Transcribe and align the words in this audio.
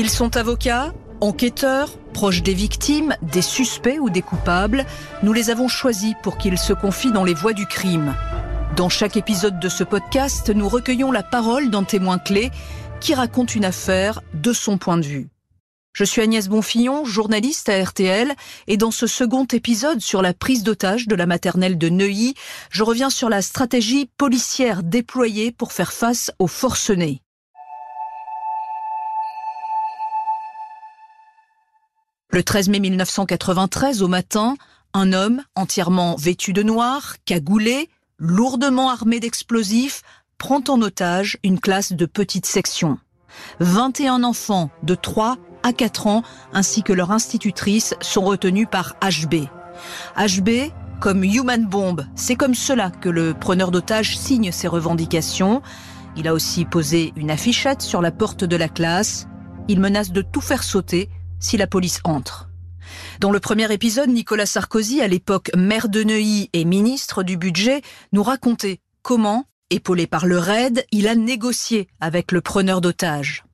Ils 0.00 0.08
sont 0.08 0.38
avocats, 0.38 0.94
enquêteurs, 1.20 1.90
proches 2.14 2.42
des 2.42 2.54
victimes, 2.54 3.14
des 3.20 3.42
suspects 3.42 3.98
ou 4.00 4.08
des 4.08 4.22
coupables. 4.22 4.86
Nous 5.22 5.34
les 5.34 5.50
avons 5.50 5.68
choisis 5.68 6.14
pour 6.22 6.38
qu'ils 6.38 6.56
se 6.56 6.72
confient 6.72 7.12
dans 7.12 7.22
les 7.22 7.34
voies 7.34 7.52
du 7.52 7.66
crime. 7.66 8.16
Dans 8.76 8.88
chaque 8.88 9.18
épisode 9.18 9.60
de 9.60 9.68
ce 9.68 9.84
podcast, 9.84 10.48
nous 10.48 10.70
recueillons 10.70 11.12
la 11.12 11.22
parole 11.22 11.68
d'un 11.68 11.84
témoin 11.84 12.18
clé 12.18 12.50
qui 13.02 13.12
raconte 13.12 13.54
une 13.54 13.66
affaire 13.66 14.22
de 14.32 14.54
son 14.54 14.78
point 14.78 14.96
de 14.96 15.04
vue. 15.04 15.28
Je 15.92 16.04
suis 16.04 16.22
Agnès 16.22 16.48
Bonfillon, 16.48 17.04
journaliste 17.04 17.68
à 17.68 17.84
RTL, 17.84 18.32
et 18.68 18.78
dans 18.78 18.92
ce 18.92 19.06
second 19.06 19.44
épisode 19.52 20.00
sur 20.00 20.22
la 20.22 20.32
prise 20.32 20.62
d'otage 20.62 21.08
de 21.08 21.14
la 21.14 21.26
maternelle 21.26 21.76
de 21.76 21.90
Neuilly, 21.90 22.32
je 22.70 22.84
reviens 22.84 23.10
sur 23.10 23.28
la 23.28 23.42
stratégie 23.42 24.08
policière 24.16 24.82
déployée 24.82 25.52
pour 25.52 25.72
faire 25.72 25.92
face 25.92 26.32
aux 26.38 26.46
forcenés. 26.46 27.20
Le 32.32 32.44
13 32.44 32.68
mai 32.68 32.78
1993, 32.78 34.02
au 34.02 34.08
matin, 34.08 34.54
un 34.94 35.12
homme 35.12 35.42
entièrement 35.56 36.14
vêtu 36.14 36.52
de 36.52 36.62
noir, 36.62 37.16
cagoulé, 37.24 37.88
lourdement 38.18 38.88
armé 38.88 39.18
d'explosifs, 39.18 40.02
prend 40.38 40.62
en 40.68 40.80
otage 40.80 41.38
une 41.42 41.58
classe 41.58 41.92
de 41.92 42.06
petite 42.06 42.46
section. 42.46 42.98
21 43.58 44.22
enfants 44.22 44.70
de 44.84 44.94
3 44.94 45.38
à 45.64 45.72
4 45.72 46.06
ans 46.06 46.22
ainsi 46.52 46.84
que 46.84 46.92
leur 46.92 47.10
institutrice 47.10 47.94
sont 48.00 48.22
retenus 48.22 48.68
par 48.70 48.94
HB. 49.02 49.46
HB 50.16 50.70
comme 51.00 51.24
Human 51.24 51.66
Bomb, 51.66 52.06
c'est 52.14 52.36
comme 52.36 52.54
cela 52.54 52.90
que 52.90 53.08
le 53.08 53.34
preneur 53.34 53.72
d'otages 53.72 54.16
signe 54.16 54.52
ses 54.52 54.68
revendications. 54.68 55.62
Il 56.16 56.28
a 56.28 56.34
aussi 56.34 56.64
posé 56.64 57.12
une 57.16 57.32
affichette 57.32 57.82
sur 57.82 58.00
la 58.00 58.12
porte 58.12 58.44
de 58.44 58.56
la 58.56 58.68
classe. 58.68 59.26
Il 59.66 59.80
menace 59.80 60.12
de 60.12 60.22
tout 60.22 60.40
faire 60.40 60.62
sauter 60.62 61.08
si 61.40 61.56
la 61.56 61.66
police 61.66 62.00
entre. 62.04 62.48
Dans 63.18 63.30
le 63.30 63.40
premier 63.40 63.72
épisode, 63.72 64.08
Nicolas 64.08 64.46
Sarkozy, 64.46 65.00
à 65.00 65.08
l'époque 65.08 65.50
maire 65.56 65.88
de 65.88 66.02
Neuilly 66.02 66.48
et 66.52 66.64
ministre 66.64 67.22
du 67.22 67.36
budget, 67.36 67.82
nous 68.12 68.22
racontait 68.22 68.80
comment, 69.02 69.46
épaulé 69.70 70.06
par 70.06 70.26
le 70.26 70.38
RAID, 70.38 70.84
il 70.92 71.08
a 71.08 71.14
négocié 71.14 71.88
avec 72.00 72.32
le 72.32 72.40
preneur 72.40 72.80
d'otages. 72.80 73.44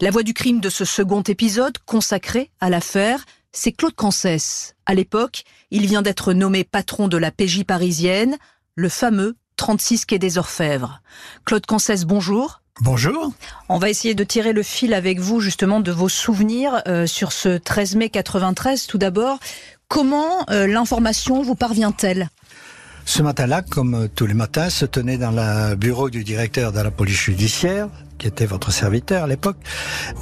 La 0.00 0.10
voix 0.10 0.22
du 0.22 0.34
crime 0.34 0.60
de 0.60 0.68
ce 0.68 0.84
second 0.84 1.22
épisode, 1.22 1.78
consacré 1.86 2.50
à 2.60 2.70
l'affaire, 2.70 3.24
c'est 3.52 3.72
Claude 3.72 3.94
Cancès. 3.94 4.74
À 4.86 4.94
l'époque, 4.94 5.44
il 5.70 5.86
vient 5.86 6.02
d'être 6.02 6.32
nommé 6.32 6.64
patron 6.64 7.08
de 7.08 7.16
la 7.16 7.30
PJ 7.30 7.64
parisienne, 7.64 8.36
le 8.74 8.88
fameux 8.88 9.36
36 9.56 10.06
quai 10.06 10.18
des 10.18 10.38
Orfèvres. 10.38 11.02
Claude 11.44 11.66
Cancès, 11.66 12.04
bonjour. 12.04 12.59
Bonjour. 12.82 13.30
On 13.68 13.76
va 13.76 13.90
essayer 13.90 14.14
de 14.14 14.24
tirer 14.24 14.54
le 14.54 14.62
fil 14.62 14.94
avec 14.94 15.20
vous 15.20 15.40
justement 15.40 15.80
de 15.80 15.92
vos 15.92 16.08
souvenirs 16.08 16.82
euh, 16.88 17.06
sur 17.06 17.32
ce 17.32 17.58
13 17.58 17.96
mai 17.96 18.08
93. 18.08 18.86
Tout 18.86 18.96
d'abord, 18.96 19.38
comment 19.88 20.46
euh, 20.48 20.66
l'information 20.66 21.42
vous 21.42 21.54
parvient-elle? 21.54 22.30
Ce 23.04 23.22
matin-là, 23.22 23.60
comme 23.60 24.08
tous 24.14 24.24
les 24.24 24.32
matins, 24.32 24.70
se 24.70 24.86
tenait 24.86 25.18
dans 25.18 25.30
le 25.30 25.74
bureau 25.74 26.08
du 26.08 26.24
directeur 26.24 26.72
de 26.72 26.80
la 26.80 26.90
police 26.90 27.20
judiciaire, 27.20 27.88
qui 28.16 28.26
était 28.26 28.46
votre 28.46 28.72
serviteur 28.72 29.24
à 29.24 29.26
l'époque, 29.26 29.58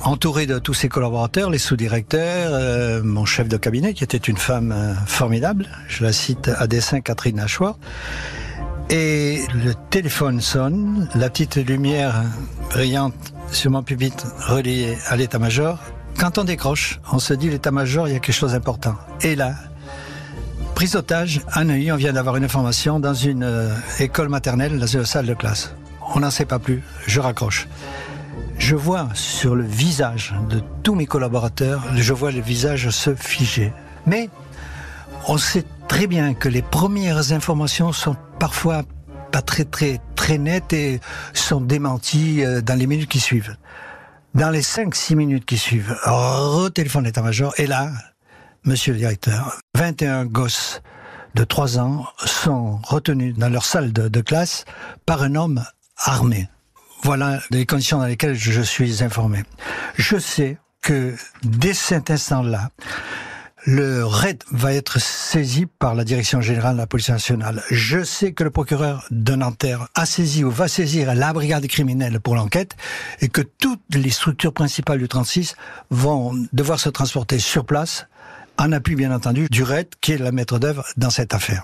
entouré 0.03 0.47
de 0.47 0.59
tous 0.59 0.75
ses 0.75 0.89
collaborateurs, 0.89 1.51
les 1.51 1.59
sous-directeurs, 1.59 2.51
euh, 2.53 3.03
mon 3.05 3.25
chef 3.25 3.47
de 3.47 3.56
cabinet, 3.56 3.95
qui 3.95 4.03
était 4.03 4.17
une 4.17 4.36
femme 4.36 4.97
formidable, 5.06 5.69
je 5.86 6.03
la 6.03 6.12
cite 6.12 6.48
à 6.48 6.67
dessein 6.67 7.03
Catherine 7.03 7.39
Hachoir, 7.39 7.79
et 8.91 9.42
le 9.55 9.75
téléphone 9.91 10.41
sonne, 10.41 11.08
la 11.14 11.28
petite 11.28 11.56
lumière 11.56 12.22
brillante 12.70 13.14
sur 13.50 13.70
mon 13.70 13.83
pupitre 13.83 14.27
reliée 14.47 14.97
à 15.08 15.17
l'état-major. 15.17 15.78
Quand 16.19 16.39
on 16.39 16.45
décroche, 16.45 17.00
on 17.12 17.19
se 17.19 17.34
dit 17.34 17.50
l'état-major, 17.50 18.08
il 18.08 18.14
y 18.14 18.17
a 18.17 18.20
quelque 18.20 18.34
chose 18.34 18.53
d'important. 18.53 18.97
Et 19.20 19.36
là, 19.36 19.55
prise 20.74 20.92
d'otage, 20.92 21.42
à 21.52 21.64
Neuilly, 21.64 21.92
on 21.92 21.96
vient 21.96 22.13
d'avoir 22.13 22.36
une 22.36 22.45
information 22.45 22.98
dans 22.98 23.14
une 23.14 23.45
euh, 23.45 23.74
école 23.98 24.29
maternelle, 24.29 24.79
dans 24.79 24.86
une 24.86 25.05
salle 25.05 25.27
de 25.27 25.34
classe. 25.34 25.74
On 26.14 26.20
n'en 26.20 26.30
sait 26.30 26.46
pas 26.46 26.58
plus, 26.58 26.83
je 27.07 27.20
raccroche. 27.20 27.68
Je 28.58 28.74
vois 28.74 29.08
sur 29.14 29.55
le 29.55 29.64
visage 29.64 30.34
de 30.48 30.63
tous 30.83 30.95
mes 30.95 31.07
collaborateurs, 31.07 31.83
je 31.95 32.13
vois 32.13 32.33
le 32.33 32.40
visage 32.40 32.90
se 32.90 33.14
figer. 33.14 33.73
Mais 34.07 34.30
on 35.27 35.36
sait 35.36 35.64
très 35.89 36.07
bien 36.07 36.35
que 36.35 36.49
les 36.49 36.63
premières 36.63 37.33
informations 37.33 37.93
sont 37.93 38.17
parfois 38.39 38.85
pas 39.33 39.43
très 39.43 39.65
très 39.65 40.01
très 40.15 40.39
nettes 40.39 40.73
et 40.73 41.01
sont 41.35 41.61
démenties 41.61 42.45
euh, 42.45 42.61
dans 42.61 42.79
les 42.79 42.87
minutes 42.87 43.11
qui 43.11 43.21
suivent. 43.21 43.57
Dans 44.35 44.51
les 44.51 44.63
5-6 44.63 45.17
minutes 45.17 45.45
qui 45.45 45.59
suivent, 45.59 45.97
re-téléphone 46.05 47.05
d'état-major 47.05 47.55
et 47.59 47.67
là, 47.67 47.91
monsieur 48.65 48.93
le 48.93 48.99
directeur, 48.99 49.59
21 49.77 50.27
gosses 50.27 50.83
de 51.35 51.45
3 51.45 51.79
ans 51.79 52.07
sont 52.25 52.79
retenus 52.85 53.35
dans 53.37 53.49
leur 53.49 53.65
salle 53.65 53.93
de 53.93 54.20
classe 54.20 54.65
par 55.07 55.23
un 55.23 55.35
homme 55.35 55.65
armé. 55.97 56.49
Voilà 57.03 57.41
les 57.51 57.65
conditions 57.65 57.99
dans 57.99 58.07
lesquelles 58.07 58.35
je 58.35 58.61
suis 58.61 59.03
informé. 59.03 59.45
Je 59.97 60.19
sais 60.19 60.59
que 60.83 61.15
dès 61.43 61.75
cet 61.75 62.11
instant-là, 62.11 62.70
le 63.70 64.02
RAID 64.02 64.42
va 64.51 64.73
être 64.73 64.98
saisi 64.98 65.67
par 65.67 65.95
la 65.95 66.02
Direction 66.02 66.40
générale 66.40 66.77
de 66.77 66.80
la 66.80 66.86
police 66.86 67.11
nationale. 67.11 67.62
Je 67.70 68.02
sais 68.02 68.33
que 68.33 68.42
le 68.42 68.48
procureur 68.48 69.05
de 69.11 69.34
Nanterre 69.34 69.89
a 69.95 70.06
saisi 70.06 70.42
ou 70.42 70.51
va 70.51 70.68
saisir 70.68 71.14
la 71.14 71.34
brigade 71.34 71.67
criminelle 71.67 72.18
pour 72.18 72.34
l'enquête 72.34 72.77
et 73.20 73.28
que 73.28 73.42
toutes 73.42 73.83
les 73.90 74.08
structures 74.08 74.55
principales 74.55 74.98
du 74.98 75.07
36 75.07 75.55
vont 75.90 76.33
devoir 76.55 76.80
se 76.80 76.89
transporter 76.89 77.39
sur 77.39 77.67
place 77.67 78.07
en 78.57 78.73
appui 78.73 78.95
bien 78.95 79.14
entendu 79.14 79.48
du 79.51 79.62
RAID 79.64 79.89
qui 80.01 80.12
est 80.12 80.18
la 80.18 80.33
maître 80.33 80.58
d'œuvre 80.58 80.86
dans 80.96 81.11
cette 81.11 81.34
affaire. 81.34 81.62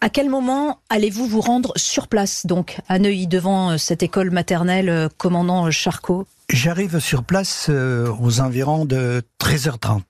À 0.00 0.08
quel 0.08 0.30
moment 0.30 0.80
allez-vous 0.88 1.26
vous 1.26 1.42
rendre 1.42 1.74
sur 1.76 2.08
place, 2.08 2.46
donc, 2.46 2.78
à 2.88 2.98
Neuilly, 2.98 3.26
devant 3.26 3.72
euh, 3.72 3.76
cette 3.78 4.02
école 4.02 4.30
maternelle, 4.30 4.88
euh, 4.88 5.08
commandant 5.18 5.70
Charcot? 5.70 6.26
J'arrive 6.50 6.98
sur 6.98 7.24
place 7.24 7.68
euh, 7.70 8.12
aux 8.20 8.40
environs 8.40 8.84
de 8.84 9.22
13h30. 9.40 10.02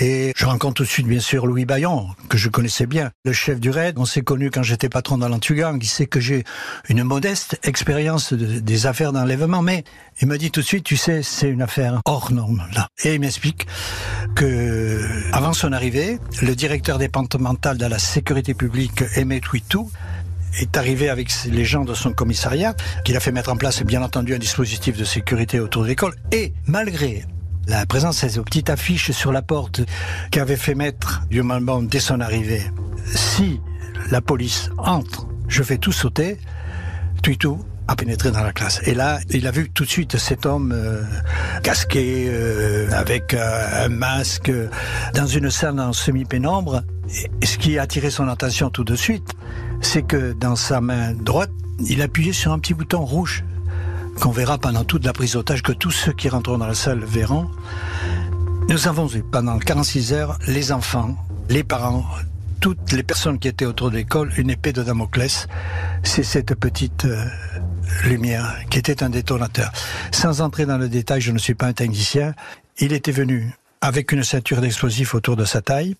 Et 0.00 0.32
je 0.36 0.44
rencontre 0.44 0.74
tout 0.74 0.82
de 0.82 0.88
suite, 0.88 1.06
bien 1.06 1.20
sûr, 1.20 1.46
Louis 1.46 1.64
Bayon, 1.64 2.08
que 2.28 2.36
je 2.36 2.48
connaissais 2.48 2.86
bien, 2.86 3.12
le 3.24 3.32
chef 3.32 3.60
du 3.60 3.70
RAID. 3.70 3.96
On 3.98 4.04
s'est 4.04 4.22
connu 4.22 4.50
quand 4.50 4.62
j'étais 4.62 4.88
patron 4.88 5.18
dans 5.18 5.28
l'Antugang. 5.28 5.78
Il 5.80 5.86
sait 5.86 6.06
que 6.06 6.18
j'ai 6.18 6.42
une 6.88 7.04
modeste 7.04 7.58
expérience 7.62 8.32
des 8.32 8.86
affaires 8.86 9.12
d'enlèvement, 9.12 9.62
mais 9.62 9.84
il 10.20 10.26
me 10.26 10.36
dit 10.36 10.50
tout 10.50 10.60
de 10.60 10.66
suite, 10.66 10.84
tu 10.84 10.96
sais, 10.96 11.22
c'est 11.22 11.48
une 11.48 11.62
affaire 11.62 12.00
hors 12.06 12.32
norme, 12.32 12.66
là. 12.74 12.88
Et 13.04 13.14
il 13.14 13.20
m'explique 13.20 13.66
que, 14.34 15.00
avant 15.32 15.52
son 15.52 15.72
arrivée, 15.72 16.18
le 16.42 16.56
directeur 16.56 16.98
départemental 16.98 17.78
de 17.78 17.86
la 17.86 18.00
sécurité 18.00 18.54
publique, 18.54 19.04
Aimé 19.14 19.40
Twitou, 19.40 19.90
est 20.58 20.76
arrivé 20.76 21.08
avec 21.08 21.30
les 21.46 21.64
gens 21.64 21.84
de 21.84 21.94
son 21.94 22.12
commissariat, 22.12 22.74
qu'il 23.04 23.16
a 23.16 23.20
fait 23.20 23.32
mettre 23.32 23.50
en 23.50 23.56
place, 23.56 23.82
bien 23.82 24.02
entendu, 24.02 24.34
un 24.34 24.38
dispositif 24.38 24.96
de 24.96 25.04
sécurité 25.04 25.60
autour 25.60 25.82
de 25.82 25.88
l'école. 25.88 26.14
Et 26.32 26.52
malgré 26.66 27.24
la 27.66 27.86
présence 27.86 28.24
de 28.24 28.28
ces 28.28 28.40
petites 28.40 28.70
affiches 28.70 29.10
sur 29.12 29.32
la 29.32 29.42
porte 29.42 29.80
qu'avait 30.30 30.56
fait 30.56 30.74
mettre 30.74 31.22
Human 31.30 31.86
dès 31.86 32.00
son 32.00 32.20
arrivée. 32.20 32.62
Si 33.06 33.60
la 34.10 34.20
police 34.20 34.70
entre, 34.78 35.26
je 35.48 35.62
fais 35.62 35.78
tout 35.78 35.92
sauter. 35.92 36.38
Tuitou 37.22 37.58
a 37.86 37.96
pénétré 37.96 38.30
dans 38.30 38.42
la 38.42 38.52
classe. 38.52 38.80
Et 38.84 38.94
là, 38.94 39.18
il 39.30 39.46
a 39.46 39.50
vu 39.50 39.70
tout 39.70 39.84
de 39.84 39.88
suite 39.88 40.16
cet 40.16 40.46
homme 40.46 40.72
euh, 40.74 41.02
casqué, 41.62 42.26
euh, 42.28 42.90
avec 42.92 43.34
euh, 43.34 43.84
un 43.84 43.88
masque, 43.88 44.50
dans 45.14 45.26
une 45.26 45.50
salle 45.50 45.78
en 45.80 45.92
semi-pénombre. 45.92 46.82
Et 47.42 47.46
ce 47.46 47.58
qui 47.58 47.78
a 47.78 47.82
attiré 47.82 48.10
son 48.10 48.28
attention 48.28 48.70
tout 48.70 48.84
de 48.84 48.96
suite, 48.96 49.32
c'est 49.82 50.02
que 50.02 50.32
dans 50.32 50.56
sa 50.56 50.80
main 50.80 51.12
droite, 51.12 51.50
il 51.86 52.00
appuyait 52.02 52.32
sur 52.32 52.52
un 52.52 52.58
petit 52.58 52.74
bouton 52.74 53.04
rouge 53.04 53.44
qu'on 54.20 54.30
verra 54.30 54.58
pendant 54.58 54.84
toute 54.84 55.04
la 55.04 55.12
prise 55.12 55.32
d'otage, 55.32 55.62
que 55.62 55.72
tous 55.72 55.90
ceux 55.90 56.12
qui 56.12 56.28
rentreront 56.28 56.58
dans 56.58 56.66
la 56.66 56.74
salle 56.74 57.04
verront. 57.04 57.50
Nous 58.68 58.88
avons 58.88 59.06
vu 59.06 59.22
pendant 59.22 59.58
46 59.58 60.12
heures 60.12 60.38
les 60.46 60.72
enfants, 60.72 61.16
les 61.48 61.64
parents, 61.64 62.04
toutes 62.60 62.92
les 62.92 63.02
personnes 63.02 63.38
qui 63.38 63.48
étaient 63.48 63.66
autour 63.66 63.90
de 63.90 63.96
l'école, 63.96 64.32
une 64.38 64.48
épée 64.50 64.72
de 64.72 64.82
Damoclès. 64.82 65.48
C'est 66.02 66.22
cette 66.22 66.54
petite 66.54 67.04
euh, 67.04 67.24
lumière 68.04 68.56
qui 68.70 68.78
était 68.78 69.02
un 69.02 69.10
détonateur. 69.10 69.70
Sans 70.12 70.40
entrer 70.40 70.64
dans 70.64 70.78
le 70.78 70.88
détail, 70.88 71.20
je 71.20 71.30
ne 71.30 71.38
suis 71.38 71.54
pas 71.54 71.66
un 71.66 71.72
technicien. 71.72 72.34
Il 72.78 72.92
était 72.92 73.12
venu 73.12 73.52
avec 73.80 74.12
une 74.12 74.24
ceinture 74.24 74.62
d'explosifs 74.62 75.14
autour 75.14 75.36
de 75.36 75.44
sa 75.44 75.60
taille 75.60 75.96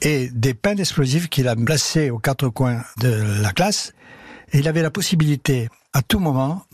et 0.00 0.30
des 0.30 0.54
pains 0.54 0.74
d'explosifs 0.74 1.28
qu'il 1.28 1.48
a 1.48 1.56
placés 1.56 2.08
aux 2.08 2.18
quatre 2.18 2.48
coins 2.48 2.82
de 2.98 3.42
la 3.42 3.52
classe. 3.52 3.92
Et 4.52 4.60
il 4.60 4.68
avait 4.68 4.82
la 4.82 4.90
possibilité, 4.90 5.68
à 5.92 6.02
tout 6.02 6.18
moment, 6.18 6.64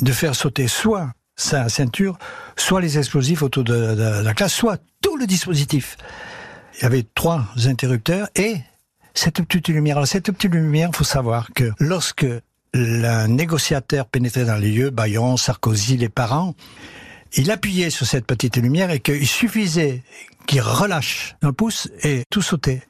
de 0.00 0.12
faire 0.12 0.34
sauter 0.34 0.68
soit 0.68 1.12
sa 1.36 1.68
ceinture, 1.68 2.18
soit 2.56 2.80
les 2.80 2.98
explosifs 2.98 3.42
autour 3.42 3.64
de, 3.64 4.22
la 4.22 4.34
classe, 4.34 4.54
soit 4.54 4.80
tout 5.02 5.16
le 5.16 5.26
dispositif. 5.26 5.96
Il 6.78 6.82
y 6.82 6.86
avait 6.86 7.04
trois 7.14 7.44
interrupteurs 7.66 8.28
et 8.34 8.56
cette 9.14 9.42
petite 9.42 9.68
lumière. 9.68 9.96
Alors, 9.96 10.08
cette 10.08 10.30
petite 10.30 10.52
lumière, 10.52 10.90
il 10.92 10.96
faut 10.96 11.04
savoir 11.04 11.48
que 11.54 11.70
lorsque 11.78 12.26
le 12.74 13.26
négociateur 13.26 14.06
pénétrait 14.06 14.44
dans 14.44 14.56
les 14.56 14.70
lieux, 14.70 14.90
Bayon, 14.90 15.36
Sarkozy, 15.36 15.96
les 15.96 16.08
parents, 16.08 16.54
il 17.34 17.50
appuyait 17.50 17.90
sur 17.90 18.06
cette 18.06 18.26
petite 18.26 18.56
lumière 18.56 18.90
et 18.90 19.00
qu'il 19.00 19.26
suffisait 19.26 20.02
qu'il 20.46 20.60
relâche 20.60 21.36
un 21.42 21.52
pouce 21.52 21.88
et 22.02 22.22
tout 22.30 22.42
sautait. 22.42 22.82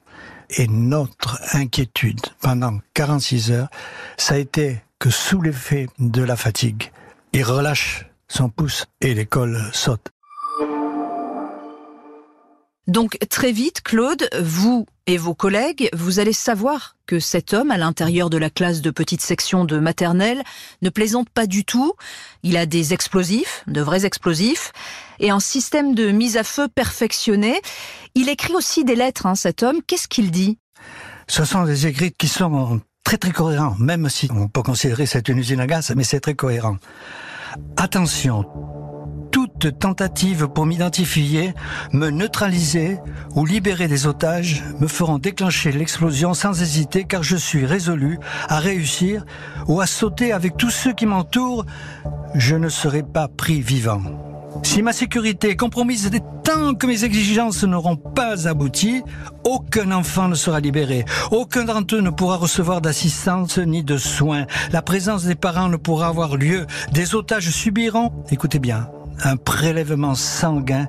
Et 0.51 0.69
notre 0.69 1.41
inquiétude 1.55 2.21
pendant 2.41 2.79
46 2.95 3.51
heures, 3.51 3.69
ça 4.17 4.35
a 4.35 4.39
été 4.39 4.81
que 4.99 5.11
sous 5.11 5.41
l'effet 5.41 5.87
de 5.99 6.23
la 6.23 6.37
fatigue, 6.37 6.91
il 7.33 7.45
relâche 7.45 8.07
son 8.29 8.49
pouce 8.49 8.87
et 9.01 9.15
l'école 9.15 9.61
saute. 9.73 10.09
Donc 12.87 13.19
très 13.31 13.51
vite, 13.51 13.83
Claude, 13.83 14.29
vous 14.41 14.87
et 15.09 15.17
vos 15.17 15.35
collègues, 15.35 15.89
vous 15.93 16.21
allez 16.21 16.33
savoir 16.33 16.97
que 17.07 17.19
cet 17.19 17.53
homme, 17.53 17.73
à 17.73 17.79
l'intérieur 17.79 18.31
de 18.31 18.39
la 18.39 18.49
classe 18.49 18.81
de 18.81 18.91
petite 18.91 19.21
section 19.21 19.65
de 19.65 19.79
maternelle, 19.79 20.43
ne 20.83 20.91
plaisante 20.91 21.29
pas 21.29 21.47
du 21.47 21.65
tout. 21.65 21.95
Il 22.45 22.57
a 22.57 22.65
des 22.65 22.93
explosifs, 22.93 23.65
de 23.67 23.81
vrais 23.81 24.05
explosifs, 24.05 24.73
et 25.19 25.31
un 25.31 25.41
système 25.41 25.97
de 25.97 26.13
mise 26.13 26.37
à 26.37 26.45
feu 26.45 26.69
perfectionné. 26.69 27.61
Il 28.15 28.29
écrit 28.29 28.55
aussi 28.55 28.85
des 28.85 28.97
lettres, 28.97 29.27
hein, 29.27 29.35
cet 29.35 29.65
homme. 29.65 29.81
Qu'est-ce 29.85 30.09
qu'il 30.09 30.31
dit? 30.31 30.59
Ce 31.27 31.45
sont 31.45 31.65
des 31.65 31.89
écrits 31.89 32.13
qui 32.13 32.29
sont 32.29 32.81
très 33.07 33.19
très 33.19 33.31
cohérents, 33.31 33.77
même 33.79 34.09
si 34.09 34.29
on 34.35 34.49
peut 34.49 34.63
considérer 34.63 35.07
c'est 35.07 35.29
une 35.29 35.39
usine 35.39 35.61
à 35.61 35.69
gaz, 35.69 35.93
mais 35.97 36.03
c'est 36.03 36.19
très 36.19 36.35
cohérent. 36.35 36.77
Attention, 37.77 38.45
toute 39.31 39.79
tentative 39.79 40.49
pour 40.49 40.67
m'identifier, 40.67 41.55
me 41.93 42.11
neutraliser 42.11 42.99
ou 43.37 43.47
libérer 43.47 43.87
des 43.87 44.09
otages 44.09 44.65
me 44.81 44.89
feront 44.89 45.19
déclencher 45.19 45.71
l'explosion 45.71 46.35
sans 46.35 46.61
hésiter 46.61 47.05
car 47.05 47.23
je 47.23 47.37
suis 47.37 47.65
résolu 47.65 48.19
à 48.49 48.59
réussir 48.59 49.25
ou 49.69 49.81
à 49.81 49.87
sauter 49.87 50.33
avec 50.33 50.57
tous 50.57 50.71
ceux 50.71 50.93
qui 50.93 51.07
m'entourent. 51.07 51.65
Je 52.35 52.57
ne 52.57 52.69
serai 52.69 53.05
pas 53.05 53.29
pris 53.29 53.61
vivant. 53.61 54.03
Si 54.63 54.83
ma 54.83 54.93
sécurité 54.93 55.51
est 55.51 55.57
compromise 55.57 56.11
tant 56.43 56.75
que 56.75 56.87
mes 56.87 57.05
exigences 57.05 57.65
n'auront 57.65 57.97
pas 57.97 58.49
abouti, 58.49 59.03
aucun 59.45 59.91
enfant 59.93 60.29
ne 60.29 60.35
sera 60.35 60.61
libéré. 60.61 61.05
Aucun 61.31 61.65
d'entre 61.65 61.97
eux 61.97 62.01
ne 62.01 62.11
pourra 62.11 62.37
recevoir 62.37 62.81
d'assistance 62.81 63.59
ni 63.59 63.83
de 63.83 63.97
soins. 63.97 64.47
La 64.73 64.83
présence 64.83 65.25
des 65.25 65.35
parents 65.35 65.69
ne 65.69 65.77
pourra 65.77 66.09
avoir 66.09 66.37
lieu. 66.37 66.67
Des 66.93 67.15
otages 67.15 67.51
subiront, 67.51 68.13
écoutez 68.31 68.59
bien, 68.59 68.89
un 69.25 69.37
prélèvement 69.37 70.15
sanguin 70.15 70.87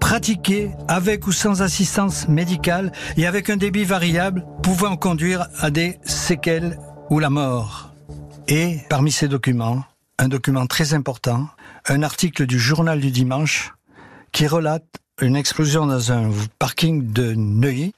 pratiqué 0.00 0.70
avec 0.88 1.26
ou 1.26 1.32
sans 1.32 1.62
assistance 1.62 2.26
médicale 2.26 2.90
et 3.16 3.26
avec 3.26 3.50
un 3.50 3.56
débit 3.56 3.84
variable 3.84 4.44
pouvant 4.62 4.96
conduire 4.96 5.46
à 5.60 5.70
des 5.70 5.98
séquelles 6.04 6.78
ou 7.10 7.18
la 7.18 7.30
mort. 7.30 7.92
Et 8.48 8.78
parmi 8.88 9.12
ces 9.12 9.28
documents, 9.28 9.84
un 10.18 10.28
document 10.28 10.66
très 10.66 10.94
important, 10.94 11.46
un 11.88 12.02
article 12.02 12.46
du 12.46 12.58
journal 12.58 13.00
du 13.00 13.10
dimanche 13.10 13.72
qui 14.32 14.46
relate 14.46 14.84
une 15.20 15.36
explosion 15.36 15.86
dans 15.86 16.12
un 16.12 16.30
parking 16.58 17.12
de 17.12 17.34
Neuilly 17.34 17.92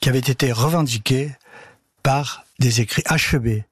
qui 0.00 0.08
avait 0.08 0.18
été 0.18 0.52
revendiqué 0.52 1.32
par 2.02 2.44
des 2.58 2.80
écrits 2.80 3.04
HEB, 3.10 3.64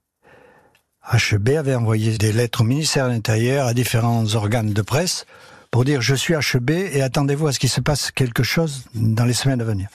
HEB 1.12 1.48
avait 1.50 1.74
envoyé 1.74 2.16
des 2.16 2.32
lettres 2.32 2.60
au 2.60 2.64
ministère 2.64 3.06
de 3.06 3.12
l'Intérieur, 3.12 3.66
à 3.66 3.74
différents 3.74 4.34
organes 4.34 4.72
de 4.72 4.82
presse, 4.82 5.26
pour 5.70 5.84
dire 5.84 6.00
je 6.00 6.14
suis 6.14 6.34
HEB 6.34 6.70
et 6.70 7.02
attendez-vous 7.02 7.48
à 7.48 7.52
ce 7.52 7.58
qu'il 7.58 7.68
se 7.68 7.80
passe 7.80 8.10
quelque 8.10 8.42
chose 8.42 8.84
dans 8.94 9.24
les 9.24 9.32
semaines 9.32 9.60
à 9.60 9.64
venir. 9.64 9.88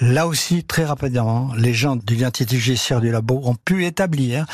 Là 0.00 0.26
aussi, 0.26 0.64
très 0.64 0.84
rapidement, 0.84 1.52
les 1.56 1.74
gens 1.74 1.96
de 1.96 2.02
l'identité 2.06 2.56
judiciaire 2.56 3.00
du 3.00 3.10
labo 3.10 3.40
ont 3.44 3.56
pu 3.56 3.84
établir 3.86 4.46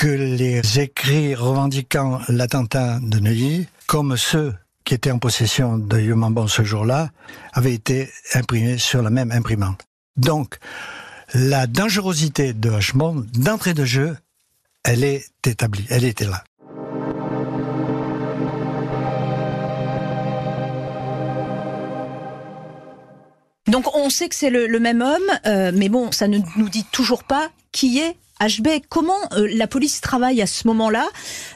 que 0.00 0.08
les 0.08 0.80
écrits 0.80 1.34
revendiquant 1.34 2.22
l'attentat 2.30 3.00
de 3.02 3.18
Neuilly, 3.18 3.66
comme 3.86 4.16
ceux 4.16 4.54
qui 4.82 4.94
étaient 4.94 5.10
en 5.10 5.18
possession 5.18 5.76
de 5.76 6.00
Yomambon 6.00 6.46
ce 6.46 6.64
jour-là, 6.64 7.10
avaient 7.52 7.74
été 7.74 8.08
imprimés 8.32 8.78
sur 8.78 9.02
la 9.02 9.10
même 9.10 9.30
imprimante. 9.30 9.82
Donc, 10.16 10.56
la 11.34 11.66
dangerosité 11.66 12.54
de 12.54 12.70
Hachemont, 12.70 13.26
d'entrée 13.34 13.74
de 13.74 13.84
jeu, 13.84 14.16
elle 14.84 15.04
est 15.04 15.22
établie, 15.46 15.84
elle 15.90 16.06
était 16.06 16.24
là. 16.24 16.44
Donc 23.66 23.94
on 23.94 24.08
sait 24.08 24.30
que 24.30 24.34
c'est 24.34 24.48
le, 24.48 24.80
même 24.80 25.02
homme, 25.02 25.20
euh, 25.44 25.72
mais 25.74 25.90
bon, 25.90 26.10
ça 26.10 26.26
ne 26.26 26.38
nous 26.56 26.70
dit 26.70 26.86
toujours 26.90 27.22
pas 27.24 27.50
qui 27.70 27.98
est 27.98 28.16
HB, 28.40 28.68
comment 28.88 29.12
euh, 29.32 29.46
la 29.54 29.66
police 29.66 30.00
travaille 30.00 30.40
à 30.40 30.46
ce 30.46 30.66
moment-là? 30.68 31.06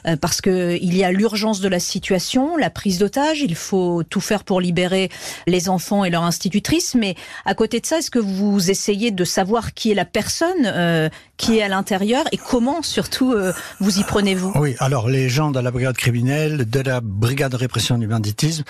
Euh, 0.07 0.15
Parce 0.17 0.39
que 0.39 0.77
il 0.79 0.95
y 0.95 1.03
a 1.03 1.11
l'urgence 1.11 1.59
de 1.59 1.67
la 1.67 1.79
situation, 1.79 2.57
la 2.57 2.69
prise 2.69 2.99
d'otage, 2.99 3.41
il 3.41 3.55
faut 3.55 4.03
tout 4.03 4.21
faire 4.21 4.43
pour 4.43 4.61
libérer 4.61 5.09
les 5.47 5.67
enfants 5.67 6.05
et 6.05 6.09
leur 6.11 6.23
institutrice. 6.23 6.93
Mais 6.95 7.15
à 7.45 7.55
côté 7.55 7.79
de 7.79 7.85
ça, 7.85 7.97
est-ce 7.97 8.11
que 8.11 8.19
vous 8.19 8.69
essayez 8.69 9.11
de 9.11 9.23
savoir 9.23 9.73
qui 9.73 9.91
est 9.91 9.95
la 9.95 10.05
personne 10.05 10.65
euh, 10.65 11.09
qui 11.37 11.57
est 11.57 11.63
à 11.63 11.67
l'intérieur 11.67 12.23
et 12.31 12.37
comment 12.37 12.81
surtout 12.81 13.35
vous 13.81 13.99
y 13.99 14.03
prenez-vous? 14.03 14.53
Oui, 14.55 14.75
alors 14.79 15.09
les 15.09 15.27
gens 15.27 15.51
de 15.51 15.59
la 15.59 15.71
brigade 15.71 15.97
criminelle, 15.97 16.69
de 16.69 16.79
la 16.79 17.01
brigade 17.01 17.51
de 17.51 17.57
répression 17.57 17.97
du 17.97 18.07
banditisme, 18.07 18.63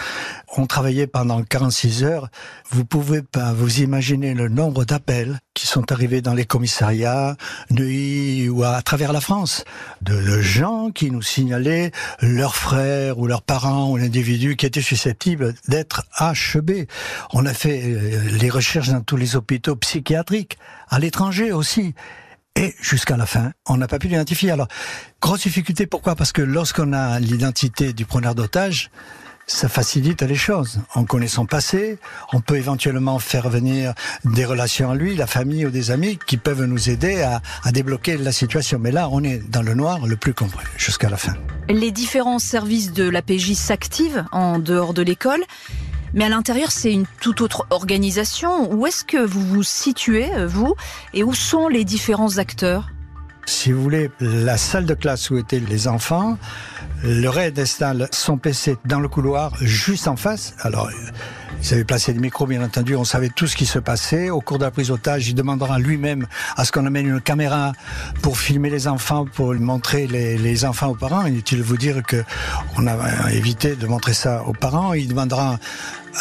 ont 0.57 0.65
travaillé 0.65 1.06
pendant 1.06 1.44
46 1.44 2.03
heures. 2.03 2.29
Vous 2.71 2.83
pouvez 2.83 3.21
pas 3.21 3.53
vous 3.53 3.81
imaginer 3.81 4.33
le 4.33 4.50
nombre 4.50 4.83
d'appels 4.83 5.39
qui 5.53 5.67
sont 5.67 5.91
arrivés 5.91 6.21
dans 6.21 6.33
les 6.33 6.45
commissariats, 6.45 7.38
Neuilly 7.69 8.04
ou 8.49 8.63
à, 8.63 8.81
travers 8.81 9.13
la 9.13 9.21
France, 9.21 9.63
de, 10.01 10.41
gens 10.41 10.91
qui 10.91 11.11
nous 11.11 11.21
signalaient 11.21 11.91
leurs 12.21 12.55
frères 12.55 13.17
ou 13.17 13.27
leurs 13.27 13.41
parents 13.41 13.91
ou 13.91 13.97
l'individu 13.97 14.55
qui 14.55 14.65
était 14.65 14.81
susceptible 14.81 15.53
d'être 15.67 16.03
HB. 16.19 16.87
On 17.33 17.45
a 17.45 17.53
fait 17.53 17.81
euh, 17.83 18.29
les 18.39 18.49
recherches 18.49 18.89
dans 18.89 19.01
tous 19.01 19.17
les 19.17 19.35
hôpitaux 19.35 19.75
psychiatriques, 19.75 20.57
à 20.89 20.99
l'étranger 20.99 21.51
aussi. 21.51 21.93
Et 22.55 22.73
jusqu'à 22.81 23.17
la 23.17 23.25
fin, 23.25 23.51
on 23.67 23.77
n'a 23.77 23.87
pas 23.87 23.99
pu 23.99 24.07
l'identifier. 24.07 24.51
Alors, 24.51 24.67
grosse 25.21 25.41
difficulté, 25.41 25.87
pourquoi? 25.87 26.15
Parce 26.15 26.31
que 26.31 26.41
lorsqu'on 26.41 26.93
a 26.93 27.19
l'identité 27.19 27.91
du 27.91 28.05
preneur 28.05 28.33
d'otage, 28.33 28.91
ça 29.47 29.69
facilite 29.69 30.21
les 30.21 30.36
choses. 30.36 30.80
On 30.95 31.03
connaît 31.06 31.27
son 31.27 31.45
passé, 31.45 32.00
on 32.33 32.42
peut 32.42 32.57
éventuellement 32.57 33.19
faire 33.19 33.50
venir 33.50 33.94
des 34.24 34.45
relations 34.45 34.92
à 34.92 34.95
lui, 34.95 35.15
la 35.15 35.27
famille 35.27 35.65
ou 35.65 35.69
des 35.69 35.92
amis 35.92 36.18
qui 36.25 36.38
peuvent 36.38 36.63
nous 36.65 36.89
aider 36.89 37.21
à, 37.21 37.42
débloquer 37.71 38.18
la 38.18 38.31
situation. 38.31 38.80
Mais 38.80 38.92
là, 38.92 39.09
on 39.12 39.24
est 39.24 39.38
dans 39.50 39.62
le 39.62 39.74
noir 39.74 40.06
le 40.06 40.15
plus 40.15 40.33
complet 40.33 40.63
jusqu'à 40.77 41.09
la 41.09 41.18
fin. 41.18 41.33
Les 41.69 41.92
différents 41.92 42.39
services 42.39 42.93
de 42.93 43.08
l'APJ 43.08 43.53
s'activent 43.53 44.25
en 44.31 44.60
dehors 44.60 44.93
de 44.93 45.01
l'école. 45.01 45.43
Mais 46.13 46.25
à 46.25 46.29
l'intérieur, 46.29 46.72
c'est 46.72 46.93
une 46.93 47.05
toute 47.19 47.41
autre 47.41 47.67
organisation. 47.72 48.72
Où 48.74 48.88
est-ce 48.88 49.03
que 49.03 49.17
vous 49.17 49.46
vous 49.46 49.63
situez, 49.63 50.29
vous, 50.46 50.75
et 51.13 51.24
où 51.24 51.34
sont 51.34 51.67
les 51.67 51.84
différents 51.84 52.38
acteurs? 52.38 52.94
Si 53.45 53.71
vous 53.71 53.81
voulez, 53.81 54.09
la 54.19 54.57
salle 54.57 54.85
de 54.85 54.93
classe 54.93 55.29
où 55.29 55.37
étaient 55.37 55.59
les 55.59 55.87
enfants, 55.87 56.37
le 57.03 57.27
raid 57.27 57.57
installe 57.59 58.07
son 58.11 58.37
PC 58.37 58.77
dans 58.85 58.99
le 58.99 59.07
couloir, 59.07 59.53
juste 59.61 60.07
en 60.07 60.15
face. 60.15 60.55
Alors, 60.61 60.89
ils 61.61 61.73
avaient 61.73 61.83
placé 61.83 62.13
des 62.13 62.19
micros, 62.19 62.47
bien 62.47 62.63
entendu. 62.63 62.95
On 62.95 63.03
savait 63.03 63.29
tout 63.29 63.47
ce 63.47 63.55
qui 63.55 63.65
se 63.65 63.79
passait. 63.79 64.29
Au 64.29 64.41
cours 64.41 64.57
de 64.57 64.65
la 64.65 64.71
prise 64.71 64.87
d'otage, 64.87 65.27
il 65.27 65.35
demandera 65.35 65.79
lui-même 65.79 66.27
à 66.57 66.65
ce 66.65 66.71
qu'on 66.71 66.85
amène 66.85 67.07
une 67.07 67.21
caméra 67.21 67.73
pour 68.21 68.37
filmer 68.37 68.69
les 68.69 68.87
enfants, 68.87 69.25
pour 69.25 69.53
montrer 69.53 70.07
les, 70.07 70.65
enfants 70.65 70.87
aux 70.87 70.95
parents. 70.95 71.25
Inutile 71.25 71.59
de 71.59 71.63
vous 71.63 71.77
dire 71.77 72.03
que 72.03 72.23
on 72.77 72.87
a 72.87 73.31
évité 73.31 73.75
de 73.75 73.87
montrer 73.87 74.13
ça 74.13 74.43
aux 74.43 74.53
parents. 74.53 74.93
Il 74.93 75.07
demandera 75.07 75.57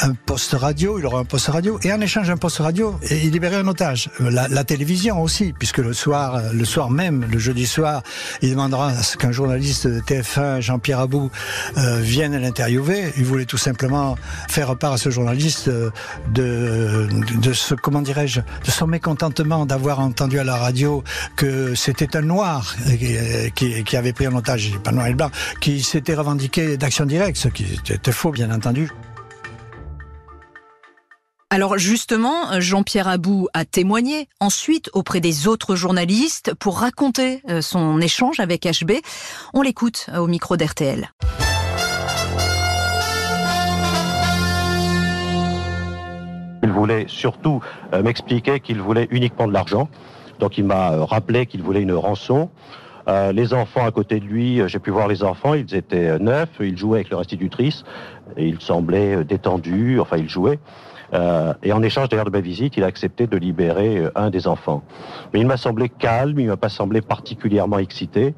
un 0.03 0.15
poste 0.15 0.53
radio, 0.53 0.99
il 0.99 1.07
aura 1.07 1.21
un 1.21 1.25
poste 1.25 1.49
radio, 1.49 1.79
et 1.83 1.93
en 1.93 2.01
échange 2.01 2.29
d'un 2.29 2.37
poste 2.37 2.59
radio, 2.59 2.99
il 3.11 3.31
libérait 3.31 3.57
un 3.57 3.69
otage. 3.69 4.11
La, 4.21 4.65
télévision 4.65 5.21
aussi, 5.23 5.53
puisque 5.53 5.79
le 5.79 5.93
soir, 5.93 6.41
le 6.53 6.65
soir 6.65 6.91
même, 6.91 7.27
le 7.31 7.39
jeudi 7.39 7.67
soir, 7.67 8.03
il 8.43 8.51
demandera 8.51 8.89
à 8.89 9.03
ce 9.03 9.17
qu'un 9.17 9.31
journaliste 9.31 9.87
de 9.87 10.01
TF1, 10.01 10.61
Jean-Pierre 10.61 11.01
Abou, 11.01 11.31
euh, 11.77 12.01
vienne 12.01 12.37
l'interviewer. 12.37 13.13
Il 13.17 13.25
voulait 13.25 13.45
tout 13.45 13.59
simplement 13.59 14.17
faire 14.49 14.75
part 14.77 14.95
à 14.95 14.99
ce 14.99 15.11
journaliste 15.11 15.69
euh, 15.69 15.91
de, 16.33 17.09
de, 17.41 17.53
ce, 17.53 17.75
comment 17.75 18.01
dirais-je, 18.01 18.41
de 18.41 18.71
son 18.71 18.87
mécontentement 18.87 19.67
d'avoir 19.67 20.01
entendu 20.01 20.39
à 20.39 20.45
la 20.45 20.57
radio 20.57 21.05
que 21.37 21.75
c'était 21.75 22.17
un 22.17 22.23
noir 22.23 22.75
qui, 23.55 23.85
qui, 23.85 23.97
avait 23.97 24.13
pris 24.13 24.27
un 24.27 24.35
otage, 24.35 24.73
pas 24.83 24.93
noir 24.93 25.07
et 25.07 25.15
blanc, 25.15 25.31
qui 25.61 25.83
s'était 25.83 26.15
revendiqué 26.15 26.77
d'action 26.77 27.05
directe, 27.05 27.37
ce 27.37 27.49
qui 27.49 27.67
était 27.89 28.13
faux, 28.13 28.31
bien 28.31 28.51
entendu. 28.51 28.91
Alors 31.55 31.79
justement, 31.79 32.59
Jean-Pierre 32.59 33.07
Abou 33.07 33.47
a 33.55 33.65
témoigné 33.65 34.27
ensuite 34.41 34.91
auprès 34.93 35.21
des 35.21 35.47
autres 35.47 35.77
journalistes 35.77 36.53
pour 36.59 36.81
raconter 36.81 37.43
euh, 37.49 37.61
son 37.61 38.01
échange 38.01 38.41
avec 38.41 38.65
HB. 38.65 38.95
On 39.53 39.63
l'écoute 39.63 40.11
au 40.19 40.27
micro 40.27 40.57
d'RTL. 40.57 41.13
Il 46.65 46.71
voulait 46.71 47.05
surtout 47.07 47.63
euh, 47.93 48.03
m'expliquer 48.03 48.59
qu'il 48.59 48.81
voulait 48.81 49.07
uniquement 49.13 49.47
de 49.47 49.53
l'argent. 49.53 49.89
Donc 50.41 50.59
il 50.59 50.65
m'a 50.65 50.95
euh, 50.95 51.05
rappelé 51.05 51.47
qu'il 51.47 51.63
voulait 51.63 51.83
une 51.83 51.93
rançon. 51.93 52.51
Euh, 53.07 53.33
les 53.33 53.53
enfants 53.53 53.85
à 53.85 53.91
côté 53.91 54.19
de 54.19 54.25
lui, 54.25 54.61
euh, 54.61 54.69
j'ai 54.69 54.79
pu 54.79 54.91
voir 54.91 55.09
les 55.09 55.23
enfants, 55.23 55.55
ils 55.55 55.75
étaient 55.75 56.09
euh, 56.09 56.19
neufs, 56.19 56.49
ils 56.61 56.77
jouaient 56.77 56.99
avec 57.01 57.11
leur 57.11 57.21
institutrice, 57.21 57.85
et 58.37 58.47
ils 58.47 58.61
semblaient 58.61 59.25
détendus, 59.25 60.01
enfin 60.01 60.17
ils 60.17 60.29
jouaient. 60.29 60.59
Et 61.63 61.73
en 61.73 61.83
échange 61.83 62.09
d'ailleurs 62.09 62.25
de 62.27 62.31
ma 62.31 62.41
visite, 62.41 62.77
il 62.77 62.85
a 62.85 62.87
accepté 62.87 63.27
de 63.27 63.37
libérer 63.37 64.05
un 64.15 64.31
des 64.31 64.49
enfants. 64.49 64.83
Mais 65.33 65.41
il 65.41 65.47
m'a 65.47 65.57
semblé 65.57 65.89
calme, 65.89 66.41
il 66.41 66.49
m'a 66.49 66.57
pas 66.57 66.69
semblé 66.69 67.01
particulièrement 67.01 67.79
excité. 67.79 68.35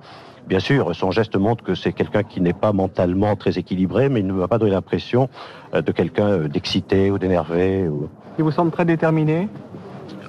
Bien 0.46 0.60
sûr, 0.60 0.94
son 0.94 1.10
geste 1.10 1.36
montre 1.36 1.64
que 1.64 1.74
c'est 1.74 1.92
quelqu'un 1.92 2.22
qui 2.22 2.40
n'est 2.40 2.52
pas 2.52 2.72
mentalement 2.72 3.34
très 3.34 3.58
équilibré, 3.58 4.08
mais 4.08 4.20
il 4.20 4.26
ne 4.26 4.32
m'a 4.32 4.46
pas 4.46 4.58
donné 4.58 4.72
l'impression 4.72 5.28
de 5.74 5.92
quelqu'un 5.92 6.46
d'excité 6.48 7.10
ou 7.10 7.18
d'énervé. 7.18 7.90
Il 8.38 8.44
vous 8.44 8.52
semble 8.52 8.70
très 8.70 8.84
déterminé? 8.84 9.48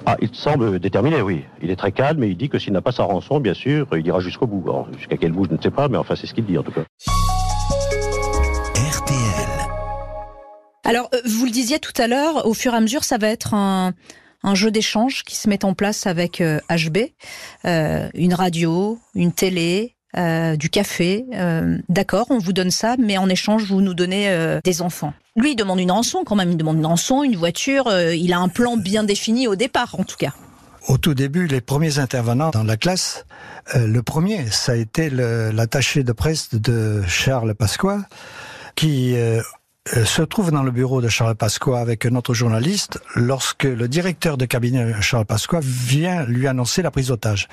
Ah, 0.06 0.16
il 0.22 0.34
semble 0.34 0.78
déterminé, 0.78 1.20
oui. 1.20 1.44
Il 1.62 1.70
est 1.70 1.76
très 1.76 1.92
calme 1.92 2.24
et 2.24 2.28
il 2.28 2.36
dit 2.36 2.48
que 2.48 2.58
s'il 2.58 2.72
n'a 2.72 2.80
pas 2.80 2.92
sa 2.92 3.04
rançon, 3.04 3.40
bien 3.40 3.52
sûr, 3.52 3.86
il 3.92 4.06
ira 4.06 4.20
jusqu'au 4.20 4.46
bout. 4.46 4.64
Jusqu'à 4.96 5.18
quel 5.18 5.32
bout, 5.32 5.46
je 5.50 5.54
ne 5.54 5.60
sais 5.60 5.70
pas, 5.70 5.88
mais 5.88 5.98
enfin, 5.98 6.16
c'est 6.16 6.26
ce 6.26 6.32
qu'il 6.32 6.46
dit 6.46 6.56
en 6.56 6.62
tout 6.62 6.72
cas. 6.72 6.80
Alors, 10.88 11.10
euh, 11.14 11.20
vous 11.26 11.44
le 11.44 11.50
disiez 11.50 11.78
tout 11.80 11.92
à 11.98 12.06
l'heure, 12.06 12.46
au 12.46 12.54
fur 12.54 12.72
et 12.72 12.76
à 12.78 12.80
mesure, 12.80 13.04
ça 13.04 13.18
va 13.18 13.28
être 13.28 13.52
un, 13.52 13.92
jeu 14.54 14.70
d'échange 14.70 15.22
qui 15.22 15.36
se 15.36 15.46
met 15.46 15.62
en 15.62 15.74
place 15.74 16.06
avec 16.06 16.38
HB, 16.40 16.96
euh, 16.96 17.08
euh, 17.66 18.08
une 18.14 18.32
radio, 18.32 18.98
une 19.14 19.32
télé, 19.32 19.94
du 20.16 20.70
café. 20.70 21.26
D'accord, 21.88 22.26
on 22.30 22.38
vous 22.38 22.54
donne 22.54 22.70
ça, 22.70 22.96
mais 22.98 23.18
en 23.18 23.28
échange, 23.28 23.64
vous 23.64 23.82
nous 23.82 23.92
donnez 23.92 24.58
des 24.64 24.82
enfants. 24.82 25.12
Lui, 25.36 25.52
il 25.52 25.54
demande 25.54 25.78
une 25.78 25.92
rançon 25.92 26.24
quand 26.24 26.34
même, 26.34 26.50
il 26.50 26.56
demande 26.56 26.78
une 26.78 26.86
rançon, 26.86 27.22
une 27.22 27.36
voiture, 27.36 27.92
il 27.92 28.32
a 28.32 28.38
un 28.38 28.48
plan 28.48 28.78
bien 28.78 29.04
défini 29.04 29.46
au 29.46 29.54
départ 29.54 29.94
en 30.00 30.04
tout 30.04 30.16
cas. 30.16 30.32
Au 30.88 30.96
tout 30.96 31.14
début, 31.14 31.46
les 31.46 31.60
premiers 31.60 31.98
intervenants 31.98 32.50
dans 32.50 32.64
la 32.64 32.76
classe, 32.76 33.26
le 33.74 34.00
premier, 34.00 34.50
ça 34.50 34.72
a 34.72 34.76
été 34.76 35.10
l'attaché 35.10 36.02
de 36.02 36.12
presse 36.12 36.52
de 36.54 37.02
Charles 37.06 37.54
Pasqua, 37.54 38.00
qui 38.74 39.14
se 40.04 40.22
trouve 40.22 40.50
dans 40.50 40.62
le 40.62 40.70
bureau 40.70 41.00
de 41.00 41.08
Charles 41.08 41.34
Pasqua 41.34 41.80
avec 41.80 42.06
un 42.06 42.14
autre 42.14 42.34
journaliste 42.34 43.00
lorsque 43.14 43.64
le 43.64 43.88
directeur 43.88 44.36
de 44.36 44.44
cabinet 44.44 44.94
Charles 45.00 45.26
Pasqua 45.26 45.60
vient 45.62 46.24
lui 46.24 46.46
annoncer 46.46 46.82
la 46.82 46.90
prise 46.90 47.08
d'otage. 47.08 47.48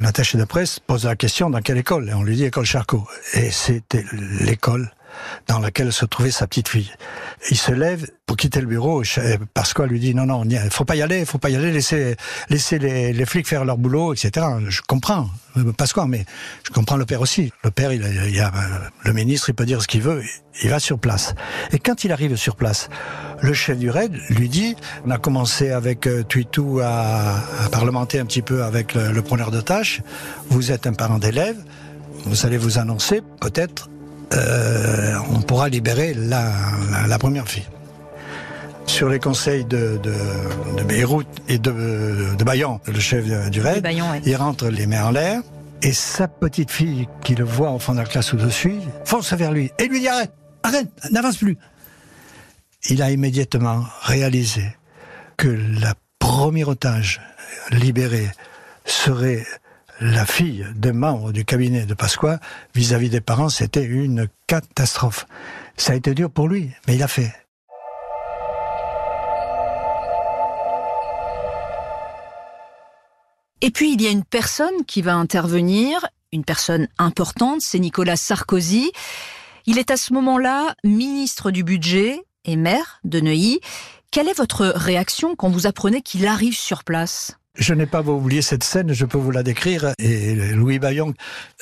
L'attaché 0.00 0.36
de 0.36 0.44
presse 0.44 0.80
pose 0.80 1.04
la 1.04 1.16
question 1.16 1.48
dans 1.48 1.60
quelle 1.60 1.78
école? 1.78 2.12
On 2.14 2.22
lui 2.22 2.36
dit 2.36 2.44
école 2.44 2.64
Charcot. 2.64 3.06
Et 3.34 3.50
c'était 3.50 4.04
l'école 4.40 4.90
dans 5.46 5.58
laquelle 5.58 5.92
se 5.92 6.04
trouvait 6.04 6.30
sa 6.30 6.46
petite 6.46 6.68
fille. 6.68 6.90
Il 7.50 7.56
se 7.56 7.72
lève 7.72 8.06
pour 8.26 8.36
quitter 8.36 8.60
le 8.60 8.66
bureau. 8.66 9.02
Pascal 9.54 9.88
lui 9.88 10.00
dit 10.00 10.14
non, 10.14 10.26
non, 10.26 10.44
il 10.44 10.58
faut 10.70 10.84
pas 10.84 10.96
y 10.96 11.02
aller, 11.02 11.20
il 11.20 11.26
faut 11.26 11.38
pas 11.38 11.50
y 11.50 11.56
aller, 11.56 11.72
laisser, 11.72 12.16
laisser 12.48 12.78
les, 12.78 13.12
les, 13.12 13.26
flics 13.26 13.46
faire 13.46 13.64
leur 13.64 13.78
boulot, 13.78 14.14
etc. 14.14 14.46
Je 14.68 14.80
comprends, 14.86 15.28
euh, 15.56 15.72
Pascal, 15.72 16.06
mais 16.08 16.24
je 16.64 16.70
comprends 16.70 16.96
le 16.96 17.04
père 17.04 17.20
aussi. 17.20 17.52
Le 17.64 17.70
père, 17.70 17.92
il, 17.92 18.02
a, 18.40 18.52
le 19.04 19.12
ministre, 19.12 19.50
il 19.50 19.54
peut 19.54 19.66
dire 19.66 19.82
ce 19.82 19.88
qu'il 19.88 20.02
veut, 20.02 20.22
il 20.62 20.70
va 20.70 20.78
sur 20.78 20.98
place. 20.98 21.34
Et 21.72 21.78
quand 21.78 22.04
il 22.04 22.12
arrive 22.12 22.36
sur 22.36 22.56
place, 22.56 22.88
le 23.40 23.52
chef 23.52 23.78
du 23.78 23.90
raid 23.90 24.14
lui 24.30 24.48
dit, 24.48 24.76
on 25.04 25.10
a 25.10 25.18
commencé 25.18 25.70
avec 25.70 26.06
euh, 26.06 26.22
Tuitou 26.22 26.80
à, 26.80 27.36
à, 27.64 27.68
parlementer 27.70 28.18
un 28.18 28.26
petit 28.26 28.42
peu 28.42 28.62
avec 28.62 28.94
le, 28.94 29.12
le 29.12 29.22
preneur 29.22 29.50
de 29.50 29.60
tâches, 29.60 30.00
vous 30.48 30.70
êtes 30.72 30.86
un 30.86 30.94
parent 30.94 31.18
d'élève, 31.18 31.56
vous 32.24 32.46
allez 32.46 32.56
vous 32.56 32.78
annoncer 32.78 33.20
peut-être 33.40 33.88
euh, 34.32 35.16
on 35.30 35.40
pourra 35.42 35.68
libérer 35.68 36.14
la, 36.14 36.52
la, 37.06 37.18
première 37.18 37.48
fille. 37.48 37.66
Sur 38.86 39.08
les 39.08 39.18
conseils 39.18 39.64
de, 39.64 39.98
de, 40.02 40.14
de 40.76 40.82
Beyrouth 40.82 41.26
et 41.48 41.58
de, 41.58 42.34
de 42.36 42.44
Bayan, 42.44 42.80
le 42.86 43.00
chef 43.00 43.24
du 43.50 43.60
raid, 43.60 43.86
il 44.24 44.36
rentre 44.36 44.68
les 44.68 44.86
mains 44.86 45.04
en 45.04 45.10
l'air 45.10 45.40
et 45.82 45.92
sa 45.92 46.28
petite 46.28 46.70
fille 46.70 47.08
qui 47.24 47.34
le 47.34 47.44
voit 47.44 47.70
au 47.70 47.78
fond 47.78 47.92
de 47.92 47.98
la 47.98 48.04
classe 48.04 48.32
au-dessus 48.32 48.76
fonce 49.04 49.32
vers 49.32 49.52
lui 49.52 49.70
et 49.78 49.86
lui 49.86 50.00
dit 50.00 50.08
arrête, 50.08 50.32
arrête, 50.62 50.88
n'avance 51.10 51.36
plus. 51.36 51.58
Il 52.88 53.02
a 53.02 53.10
immédiatement 53.10 53.84
réalisé 54.02 54.64
que 55.36 55.48
la 55.48 55.94
première 56.18 56.68
otage 56.68 57.20
libérée 57.70 58.30
serait 58.84 59.44
la 60.02 60.26
fille 60.26 60.66
des 60.74 60.90
membres 60.90 61.30
du 61.30 61.44
cabinet 61.44 61.86
de 61.86 61.94
Pasqua 61.94 62.40
vis-à-vis 62.74 63.08
des 63.08 63.20
parents, 63.20 63.48
c'était 63.48 63.84
une 63.84 64.28
catastrophe. 64.48 65.26
Ça 65.76 65.92
a 65.92 65.94
été 65.94 66.12
dur 66.12 66.28
pour 66.28 66.48
lui, 66.48 66.70
mais 66.88 66.96
il 66.96 67.02
a 67.04 67.08
fait. 67.08 67.32
Et 73.60 73.70
puis 73.70 73.92
il 73.92 74.02
y 74.02 74.08
a 74.08 74.10
une 74.10 74.24
personne 74.24 74.84
qui 74.88 75.02
va 75.02 75.14
intervenir, 75.14 76.04
une 76.32 76.44
personne 76.44 76.88
importante, 76.98 77.60
c'est 77.60 77.78
Nicolas 77.78 78.16
Sarkozy. 78.16 78.90
Il 79.66 79.78
est 79.78 79.92
à 79.92 79.96
ce 79.96 80.12
moment-là 80.14 80.74
ministre 80.82 81.52
du 81.52 81.62
budget 81.62 82.20
et 82.44 82.56
maire 82.56 82.98
de 83.04 83.20
Neuilly. 83.20 83.60
Quelle 84.10 84.28
est 84.28 84.36
votre 84.36 84.66
réaction 84.66 85.36
quand 85.36 85.48
vous 85.48 85.68
apprenez 85.68 86.02
qu'il 86.02 86.26
arrive 86.26 86.56
sur 86.56 86.82
place? 86.82 87.38
Je 87.54 87.74
n'ai 87.74 87.86
pas 87.86 88.00
oublié 88.02 88.40
cette 88.40 88.64
scène, 88.64 88.92
je 88.92 89.04
peux 89.04 89.18
vous 89.18 89.30
la 89.30 89.42
décrire. 89.42 89.92
Et 89.98 90.34
Louis 90.54 90.78
Bayon, 90.78 91.12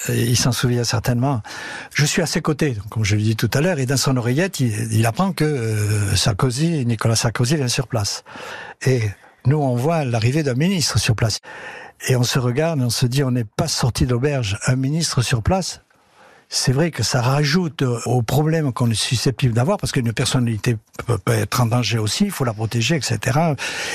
euh, 0.09 0.15
il 0.15 0.37
s'en 0.37 0.53
souvient 0.53 0.85
certainement. 0.85 1.43
Je 1.95 2.05
suis 2.05 2.23
à 2.23 2.27
ses 2.27 2.41
côtés, 2.41 2.77
comme 2.91 3.05
je 3.05 3.17
l'ai 3.17 3.23
dit 3.23 3.37
tout 3.37 3.51
à 3.55 3.61
l'heure, 3.61 3.79
et 3.79 3.87
dans 3.87 3.97
son 3.97 4.17
oreillette, 4.17 4.61
il, 4.61 5.05
apprend 5.07 5.33
que 5.33 5.45
euh, 5.45 6.15
Sarkozy, 6.15 6.87
Nicolas 6.87 7.17
Sarkozy 7.17 7.57
vient 7.57 7.69
sur 7.69 7.89
place. 7.89 8.23
Et 8.87 9.03
nous, 9.47 9.59
on 9.59 9.75
voit 9.75 10.05
l'arrivée 10.05 10.43
d'un 10.43 10.55
ministre 10.55 10.99
sur 10.99 11.17
place. 11.17 11.41
Et 12.09 12.17
on 12.17 12.23
se 12.23 12.39
regarde, 12.39 12.81
on 12.81 12.91
se 12.91 13.07
dit, 13.07 13.25
on 13.25 13.33
n'est 13.33 13.45
pas 13.45 13.69
sorti 13.69 14.07
d'auberge. 14.07 14.59
Un 14.67 14.77
ministre 14.77 15.23
sur 15.23 15.43
place, 15.43 15.83
c'est 16.53 16.73
vrai 16.73 16.91
que 16.91 17.05
ça 17.05 17.23
rajoute 17.23 17.83
aux 17.83 18.23
problèmes 18.23 18.73
qu'on 18.73 18.91
est 18.91 18.95
susceptible 18.95 19.55
d'avoir, 19.55 19.79
parce 19.79 19.93
qu'une 19.93 20.13
personnalité 20.13 20.77
peut, 21.07 21.19
être 21.33 21.61
en 21.61 21.67
danger 21.67 21.99
aussi, 21.99 22.25
il 22.25 22.31
faut 22.33 22.45
la 22.45 22.53
protéger, 22.53 22.97
etc. 22.97 23.39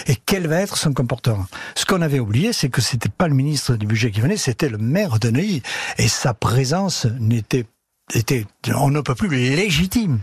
Et 0.08 0.16
quel 0.26 0.48
va 0.48 0.62
être 0.62 0.78
son 0.78 0.94
comportement? 0.94 1.46
Ce 1.76 1.86
qu'on 1.86 2.02
avait 2.02 2.20
oublié, 2.20 2.54
c'est 2.54 2.70
que 2.70 2.82
c'était 2.82 3.10
pas 3.10 3.28
le 3.28 3.36
ministre 3.36 3.76
du 3.76 3.86
budget 3.86 4.10
qui 4.10 4.22
venait, 4.22 4.38
c'était 4.38 4.70
le 4.70 4.78
maire 4.78 5.20
de 5.20 5.30
Neuilly, 5.30 5.62
et 5.98 6.08
sa 6.08 6.34
présence 6.34 7.06
n'était 7.20 7.66
était, 8.14 8.46
on 8.74 8.92
ne 8.92 9.02
peut 9.02 9.16
plus 9.16 9.30
légitime. 9.30 10.20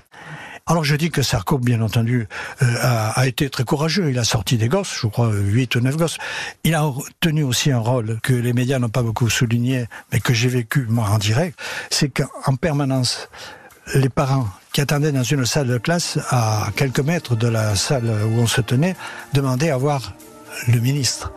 Alors 0.67 0.85
je 0.85 0.95
dis 0.95 1.11
que 1.11 1.23
Sarko, 1.23 1.59
bien 1.59 1.81
entendu, 1.83 2.29
euh, 2.63 2.77
a, 2.83 3.27
été 3.27 3.51
très 3.51 3.65
courageux. 3.65 4.11
Il 4.11 4.19
a 4.19 4.25
sorti 4.25 4.57
des 4.57 4.69
gosses, 4.69 4.97
je 5.01 5.07
crois 5.07 5.33
huit 5.33 5.75
ou 5.75 5.81
neuf 5.81 5.97
gosses. 5.97 6.19
Il 6.65 6.75
a 6.75 6.89
tenu 7.21 7.43
aussi 7.43 7.73
un 7.73 7.79
rôle 7.79 8.21
que 8.23 8.33
les 8.33 8.53
médias 8.53 8.79
n'ont 8.79 8.89
pas 8.89 9.03
beaucoup 9.03 9.29
souligné, 9.29 9.87
mais 10.13 10.21
que 10.21 10.33
j'ai 10.33 10.49
vécu 10.49 10.87
moi 10.89 11.09
en 11.09 11.19
direct, 11.19 11.59
c'est 11.91 12.09
qu'en 12.09 12.55
permanence, 12.55 13.29
les 13.95 14.09
parents 14.09 14.49
qui 14.73 14.81
attendaient 14.81 15.13
dans 15.13 15.25
une 15.25 15.45
salle 15.45 15.67
de 15.67 15.79
classe 15.79 16.19
à 16.31 16.69
quelques 16.77 17.01
mètres 17.01 17.35
de 17.35 17.49
la 17.49 17.75
salle 17.75 18.09
où 18.27 18.41
on 18.41 18.47
se 18.47 18.61
tenait 18.61 18.97
demandaient 19.33 19.71
à 19.71 19.77
voir 19.77 20.15
le 20.69 20.79
ministre. 20.79 21.33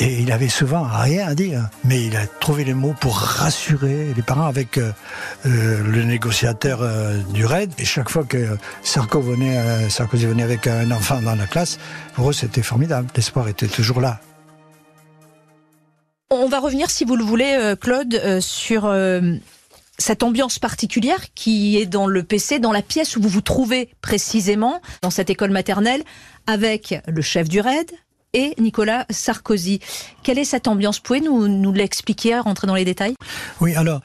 Et 0.00 0.22
il 0.22 0.32
avait 0.32 0.48
souvent 0.48 0.82
rien 0.82 1.28
à 1.28 1.34
dire, 1.36 1.68
mais 1.84 2.04
il 2.04 2.16
a 2.16 2.26
trouvé 2.26 2.64
les 2.64 2.74
mots 2.74 2.94
pour 3.00 3.16
rassurer 3.16 4.12
les 4.14 4.22
parents 4.22 4.46
avec 4.46 4.76
euh, 4.76 4.90
euh, 5.46 5.82
le 5.84 6.02
négociateur 6.02 6.80
euh, 6.82 7.18
du 7.32 7.46
RAID. 7.46 7.72
Et 7.78 7.84
chaque 7.84 8.08
fois 8.08 8.24
que 8.24 8.56
Sarkozy 8.82 10.26
venait 10.26 10.42
avec 10.42 10.66
un 10.66 10.90
enfant 10.90 11.22
dans 11.22 11.36
la 11.36 11.46
classe, 11.46 11.78
pour 12.14 12.28
eux 12.28 12.32
c'était 12.32 12.62
formidable. 12.62 13.06
L'espoir 13.14 13.46
était 13.48 13.68
toujours 13.68 14.00
là. 14.00 14.20
On 16.30 16.48
va 16.48 16.58
revenir, 16.58 16.90
si 16.90 17.04
vous 17.04 17.14
le 17.14 17.22
voulez, 17.22 17.74
Claude, 17.80 18.40
sur 18.40 18.92
cette 19.98 20.24
ambiance 20.24 20.58
particulière 20.58 21.20
qui 21.36 21.76
est 21.76 21.86
dans 21.86 22.08
le 22.08 22.24
PC, 22.24 22.58
dans 22.58 22.72
la 22.72 22.82
pièce 22.82 23.16
où 23.16 23.22
vous 23.22 23.28
vous 23.28 23.40
trouvez 23.40 23.90
précisément, 24.00 24.80
dans 25.02 25.10
cette 25.10 25.30
école 25.30 25.50
maternelle, 25.50 26.02
avec 26.48 27.00
le 27.06 27.22
chef 27.22 27.48
du 27.48 27.60
RAID, 27.60 27.92
et 28.34 28.54
Nicolas 28.58 29.06
Sarkozy. 29.08 29.80
Quelle 30.22 30.38
est 30.38 30.44
cette 30.44 30.68
ambiance? 30.68 31.00
Pouvez 31.00 31.20
nous, 31.20 31.48
nous 31.48 31.72
l'expliquer, 31.72 32.38
rentrer 32.38 32.66
dans 32.66 32.74
les 32.74 32.84
détails? 32.84 33.14
Oui, 33.60 33.74
alors 33.74 34.02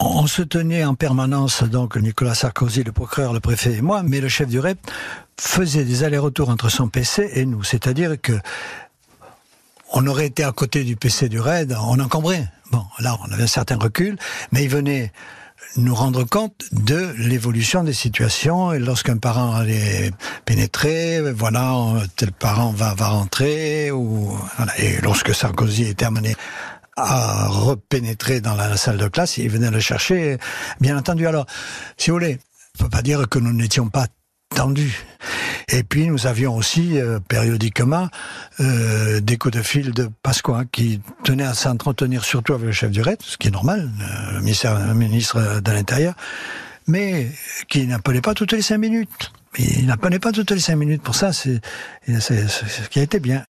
on 0.00 0.26
se 0.26 0.42
tenait 0.42 0.84
en 0.84 0.94
permanence, 0.94 1.62
donc 1.62 1.96
Nicolas 1.96 2.34
Sarkozy, 2.34 2.82
le 2.82 2.90
procureur, 2.90 3.32
le 3.32 3.38
préfet 3.38 3.74
et 3.74 3.82
moi, 3.82 4.02
mais 4.02 4.20
le 4.20 4.28
chef 4.28 4.48
du 4.48 4.58
REP 4.58 4.78
faisait 5.38 5.84
des 5.84 6.02
allers-retours 6.02 6.48
entre 6.48 6.70
son 6.70 6.88
PC 6.88 7.30
et 7.34 7.44
nous. 7.44 7.62
C'est-à-dire 7.62 8.20
que 8.20 8.32
on 9.92 10.06
aurait 10.06 10.26
été 10.26 10.42
à 10.42 10.52
côté 10.52 10.84
du 10.84 10.96
PC 10.96 11.28
du 11.28 11.38
RAID, 11.38 11.76
on 11.80 12.00
encombrait. 12.00 12.48
Bon, 12.72 12.84
là, 12.98 13.16
on 13.22 13.30
avait 13.30 13.42
un 13.42 13.46
certain 13.46 13.76
recul, 13.76 14.16
mais 14.50 14.64
il 14.64 14.70
venait 14.70 15.12
nous 15.76 15.94
rendre 15.94 16.24
compte 16.24 16.64
de 16.72 17.14
l'évolution 17.18 17.84
des 17.84 17.92
situations. 17.92 18.72
Et 18.72 18.78
lorsqu'un 18.78 19.16
parent 19.16 19.54
allait 19.54 20.10
pénétrer, 20.44 21.32
voilà, 21.32 21.94
tel 22.16 22.32
parent 22.32 22.72
va, 22.72 22.94
va 22.94 23.08
rentrer. 23.08 23.90
Ou, 23.90 24.36
voilà. 24.56 24.78
Et 24.78 25.00
lorsque 25.02 25.34
Sarkozy 25.34 25.84
était 25.84 26.04
amené 26.04 26.34
à 26.96 27.48
repénétrer 27.48 28.40
dans 28.40 28.54
la 28.54 28.76
salle 28.76 28.98
de 28.98 29.08
classe, 29.08 29.38
il 29.38 29.48
venait 29.48 29.70
le 29.70 29.80
chercher, 29.80 30.38
bien 30.80 30.96
entendu. 30.96 31.26
Alors, 31.26 31.46
si 31.96 32.10
vous 32.10 32.16
voulez, 32.16 32.38
on 32.78 32.84
peut 32.84 32.90
pas 32.90 33.02
dire 33.02 33.28
que 33.28 33.38
nous 33.38 33.52
n'étions 33.52 33.88
pas 33.88 34.06
tendus. 34.54 35.04
Et 35.68 35.82
puis 35.82 36.06
nous 36.06 36.26
avions 36.26 36.56
aussi 36.56 36.98
euh, 36.98 37.18
périodiquement 37.20 38.08
euh, 38.60 39.20
des 39.20 39.36
coups 39.36 39.56
de 39.56 39.62
fil 39.62 39.92
de 39.92 40.10
Pasqua 40.22 40.64
qui 40.70 41.00
tenait 41.24 41.44
à 41.44 41.54
s'entretenir 41.54 42.24
surtout 42.24 42.54
avec 42.54 42.66
le 42.66 42.72
chef 42.72 42.90
du 42.90 43.02
RAID, 43.02 43.18
ce 43.22 43.36
qui 43.36 43.48
est 43.48 43.52
normal, 43.52 43.90
le 44.32 44.40
ministre, 44.40 44.68
le 44.86 44.94
ministre 44.94 45.60
de 45.60 45.72
l'Intérieur, 45.72 46.14
mais 46.86 47.28
qui 47.68 47.86
n'appelait 47.86 48.20
pas 48.20 48.34
toutes 48.34 48.52
les 48.52 48.62
cinq 48.62 48.78
minutes. 48.78 49.32
Il 49.58 49.86
n'appelait 49.86 50.18
pas 50.18 50.32
toutes 50.32 50.50
les 50.50 50.60
cinq 50.60 50.76
minutes. 50.76 51.02
Pour 51.02 51.14
ça, 51.14 51.32
c'est 51.32 51.60
ce 52.06 52.88
qui 52.88 52.98
a 52.98 53.02
été 53.02 53.20
bien. 53.20 53.44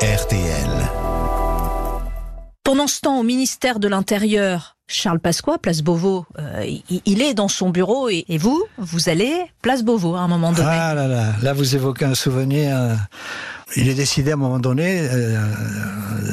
RTL. 0.00 1.03
Pendant 2.74 2.88
ce 2.88 3.00
temps, 3.02 3.20
au 3.20 3.22
ministère 3.22 3.78
de 3.78 3.86
l'Intérieur, 3.86 4.76
Charles 4.88 5.20
Pasqua, 5.20 5.58
place 5.58 5.80
Beauvau, 5.80 6.26
euh, 6.40 6.66
il 7.06 7.22
est 7.22 7.32
dans 7.32 7.46
son 7.46 7.70
bureau 7.70 8.08
et, 8.08 8.24
vous, 8.36 8.64
vous 8.78 9.08
allez 9.08 9.32
place 9.62 9.84
Beauvau 9.84 10.16
à 10.16 10.22
un 10.22 10.26
moment 10.26 10.50
donné. 10.50 10.66
Ah 10.68 10.92
là 10.92 11.06
là, 11.06 11.34
là 11.40 11.52
vous 11.52 11.76
évoquez 11.76 12.04
un 12.04 12.16
souvenir. 12.16 12.76
Euh, 12.76 12.96
il 13.76 13.88
est 13.88 13.94
décidé 13.94 14.32
à 14.32 14.34
un 14.34 14.38
moment 14.38 14.58
donné 14.58 15.06
euh, 15.08 15.40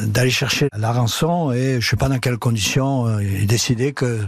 d'aller 0.08 0.32
chercher 0.32 0.68
la 0.76 0.92
rançon 0.92 1.52
et 1.52 1.74
je 1.74 1.76
ne 1.76 1.82
sais 1.82 1.96
pas 1.96 2.10
dans 2.10 2.18
quelles 2.18 2.40
conditions. 2.40 3.20
il 3.20 3.44
est 3.44 3.46
décidé 3.46 3.94
que 3.94 4.22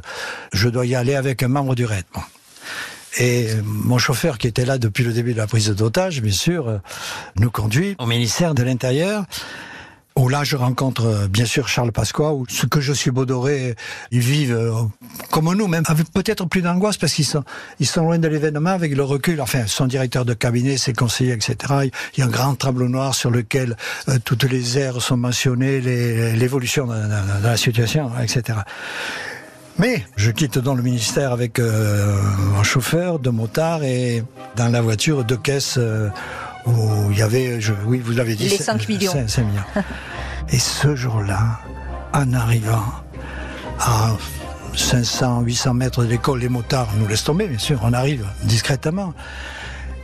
je 0.51 0.70
dois 0.70 0.86
y 0.86 0.93
aller 0.93 1.15
avec 1.15 1.41
un 1.41 1.48
membre 1.48 1.74
du 1.74 1.86
RAID. 1.86 2.05
Et 3.17 3.48
mon 3.63 3.98
chauffeur, 3.98 4.38
qui 4.38 4.46
était 4.46 4.65
là 4.65 4.77
depuis 4.77 5.03
le 5.03 5.13
début 5.13 5.34
de 5.34 5.39
la 5.39 5.48
prise 5.48 5.67
d'otage, 5.70 6.22
bien 6.22 6.32
sûr, 6.32 6.79
nous 7.38 7.50
conduit 7.50 7.96
au 7.98 8.05
ministère 8.05 8.53
de 8.53 8.62
l'Intérieur 8.62 9.25
où 10.15 10.29
là 10.29 10.43
je 10.43 10.55
rencontre 10.55 11.05
euh, 11.05 11.27
bien 11.27 11.46
sûr 11.46 11.67
Charles 11.67 11.91
Pasqua, 11.91 12.34
où 12.34 12.46
ce 12.48 12.65
que 12.65 12.82
je 12.82 12.93
suis 12.93 13.12
Baudoré, 13.12 13.75
ils 14.12 14.20
vivent 14.20 14.55
euh, 14.55 14.72
comme 15.32 15.51
nous, 15.53 15.67
même 15.67 15.84
avec 15.88 16.12
peut-être 16.12 16.46
plus 16.46 16.62
d'angoisse 16.62 16.98
parce 16.98 17.13
qu'ils 17.13 17.25
sont, 17.25 17.43
loin 17.98 18.20
de 18.20 18.27
l'événement 18.27 18.72
avec 18.72 18.96
le 18.96 19.03
recul. 19.03 19.41
Enfin, 19.41 19.65
son 19.67 19.88
directeur 19.88 20.25
de 20.25 20.34
cabinet, 20.34 20.77
ses 20.77 20.93
conseillers, 20.93 21.34
etc. 21.34 21.55
Il 22.15 22.20
y 22.20 22.24
a 22.24 22.25
un 22.25 22.29
grand 22.29 22.55
tableau 22.55 22.88
noir 22.88 23.15
sur 23.15 23.32
lequel 23.32 23.75
euh, 24.10 24.17
toutes 24.24 24.43
les 24.43 24.77
aires 24.77 25.01
sont 25.01 25.17
mentionnées, 25.17 25.82
l'évolution 26.36 26.88
de, 26.88 26.93
la 27.43 27.58
situation, 27.58 28.12
etc. 28.22 28.60
Mais 29.79 30.05
je 30.15 30.29
quitte 30.29 30.60
donc 30.60 30.77
le 30.77 30.84
ministère 30.84 31.32
avec 31.32 31.60
un 31.60 32.63
chauffeur, 32.63 33.17
deux 33.17 33.32
motards 33.32 33.84
et 33.84 34.24
dans 34.55 34.70
la 34.70 34.82
voiture 34.82 35.24
deux 35.24 35.38
caisses 35.38 35.79
où 36.65 37.12
il 37.12 37.17
y 37.17 37.22
avait, 37.22 37.60
je, 37.60 37.74
oui, 37.86 38.00
vous 38.00 38.13
l'avez 38.13 38.36
dit, 38.36 38.48
les 38.48 38.58
5 38.58 38.88
millions. 38.88 39.12
5, 39.27 39.46
millions. 39.46 39.63
Et 40.50 40.60
ce 40.60 40.96
jour-là, 40.96 41.60
en 42.13 42.34
arrivant 42.34 42.86
à 43.79 44.12
500, 44.75 45.41
800 45.41 45.74
mètres 45.74 46.03
de 46.03 46.10
l'école, 46.10 46.39
les 46.39 46.50
motards 46.50 46.89
nous 46.98 47.08
laissent 47.08 47.24
tomber, 47.24 47.48
bien 47.48 47.60
sûr, 47.60 47.79
on 47.84 47.93
arrive 47.93 48.25
discrètement. 48.43 49.13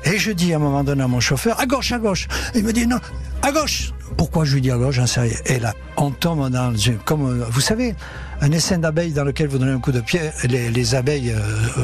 Et 0.05 0.17
je 0.17 0.31
dis 0.31 0.53
à 0.53 0.57
un 0.57 0.59
moment 0.59 0.83
donné 0.83 1.03
à 1.03 1.07
mon 1.07 1.19
chauffeur, 1.19 1.59
à 1.59 1.65
gauche, 1.65 1.91
à 1.91 1.99
gauche. 1.99 2.27
Il 2.55 2.63
me 2.63 2.71
dit 2.71 2.87
non, 2.87 2.99
à 3.41 3.51
gauche. 3.51 3.91
Pourquoi 4.19 4.43
je 4.43 4.55
lui 4.55 4.59
dis 4.61 4.69
à 4.69 4.75
gauche, 4.75 4.95
j'en 4.95 5.07
sais 5.07 5.21
rien. 5.21 5.37
Et 5.45 5.59
là, 5.59 5.73
on 5.95 6.11
tombe 6.11 6.49
dans, 6.49 6.73
comme, 7.05 7.41
vous 7.41 7.61
savez, 7.61 7.95
un 8.41 8.51
essaim 8.51 8.77
d'abeilles 8.77 9.13
dans 9.13 9.23
lequel 9.23 9.47
vous 9.47 9.59
donnez 9.59 9.71
un 9.71 9.79
coup 9.79 9.93
de 9.93 10.01
pied, 10.01 10.19
les, 10.43 10.93
abeilles 10.93 11.31
euh, 11.31 11.39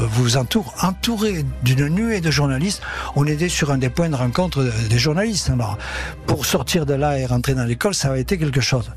vous 0.10 0.36
entourent, 0.36 0.74
entourés 0.82 1.46
d'une 1.64 1.88
nuée 1.88 2.20
de 2.20 2.30
journalistes. 2.32 2.82
On 3.16 3.26
était 3.26 3.48
sur 3.48 3.72
un 3.72 3.78
des 3.78 3.90
points 3.90 4.10
de 4.10 4.16
rencontre 4.16 4.70
des 4.90 4.98
journalistes. 4.98 5.50
Alors, 5.50 5.78
pour 6.28 6.46
sortir 6.46 6.86
de 6.86 6.94
là 6.94 7.18
et 7.18 7.26
rentrer 7.26 7.54
dans 7.54 7.64
l'école, 7.64 7.96
ça 7.96 8.12
a 8.12 8.18
été 8.18 8.38
quelque 8.38 8.60
chose. 8.60 8.92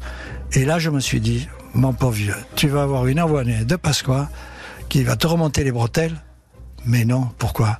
Et 0.55 0.65
là, 0.65 0.81
je 0.81 0.91
me 0.91 0.99
suis 0.99 1.21
dit, 1.21 1.49
mon 1.75 1.93
pauvre 1.93 2.15
vieux, 2.15 2.37
tu 2.57 2.67
vas 2.67 2.83
avoir 2.83 3.07
une 3.07 3.21
envoyée 3.21 3.65
de 3.65 3.77
Pasqua 3.77 4.29
qui 4.89 5.05
va 5.05 5.15
te 5.15 5.29
remonter 5.29 5.63
les 5.63 5.71
bretelles. 5.71 6.17
Mais 6.87 7.05
non, 7.05 7.29
pourquoi? 7.39 7.79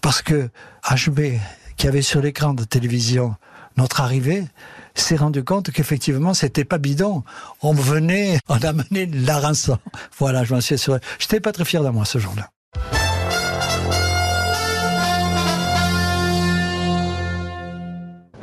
Parce 0.00 0.20
que 0.20 0.48
HB, 0.90 1.38
qui 1.76 1.86
avait 1.86 2.02
sur 2.02 2.20
l'écran 2.20 2.54
de 2.54 2.64
télévision 2.64 3.36
notre 3.76 4.00
arrivée, 4.00 4.44
s'est 5.00 5.16
rendu 5.16 5.44
compte 5.44 5.70
qu'effectivement, 5.70 6.34
c'était 6.34 6.64
pas 6.64 6.78
bidon. 6.78 7.22
On 7.62 7.72
venait, 7.72 8.38
on 8.48 8.56
amenait 8.56 9.06
la 9.06 9.38
rançon. 9.38 9.78
Voilà, 10.18 10.44
je 10.44 10.54
m'en 10.54 10.60
suis 10.60 10.74
assuré. 10.74 11.00
J'étais 11.18 11.40
pas 11.40 11.52
très 11.52 11.64
fier 11.64 11.82
de 11.82 11.90
moi 11.90 12.04
ce 12.04 12.18
jour-là. 12.18 12.48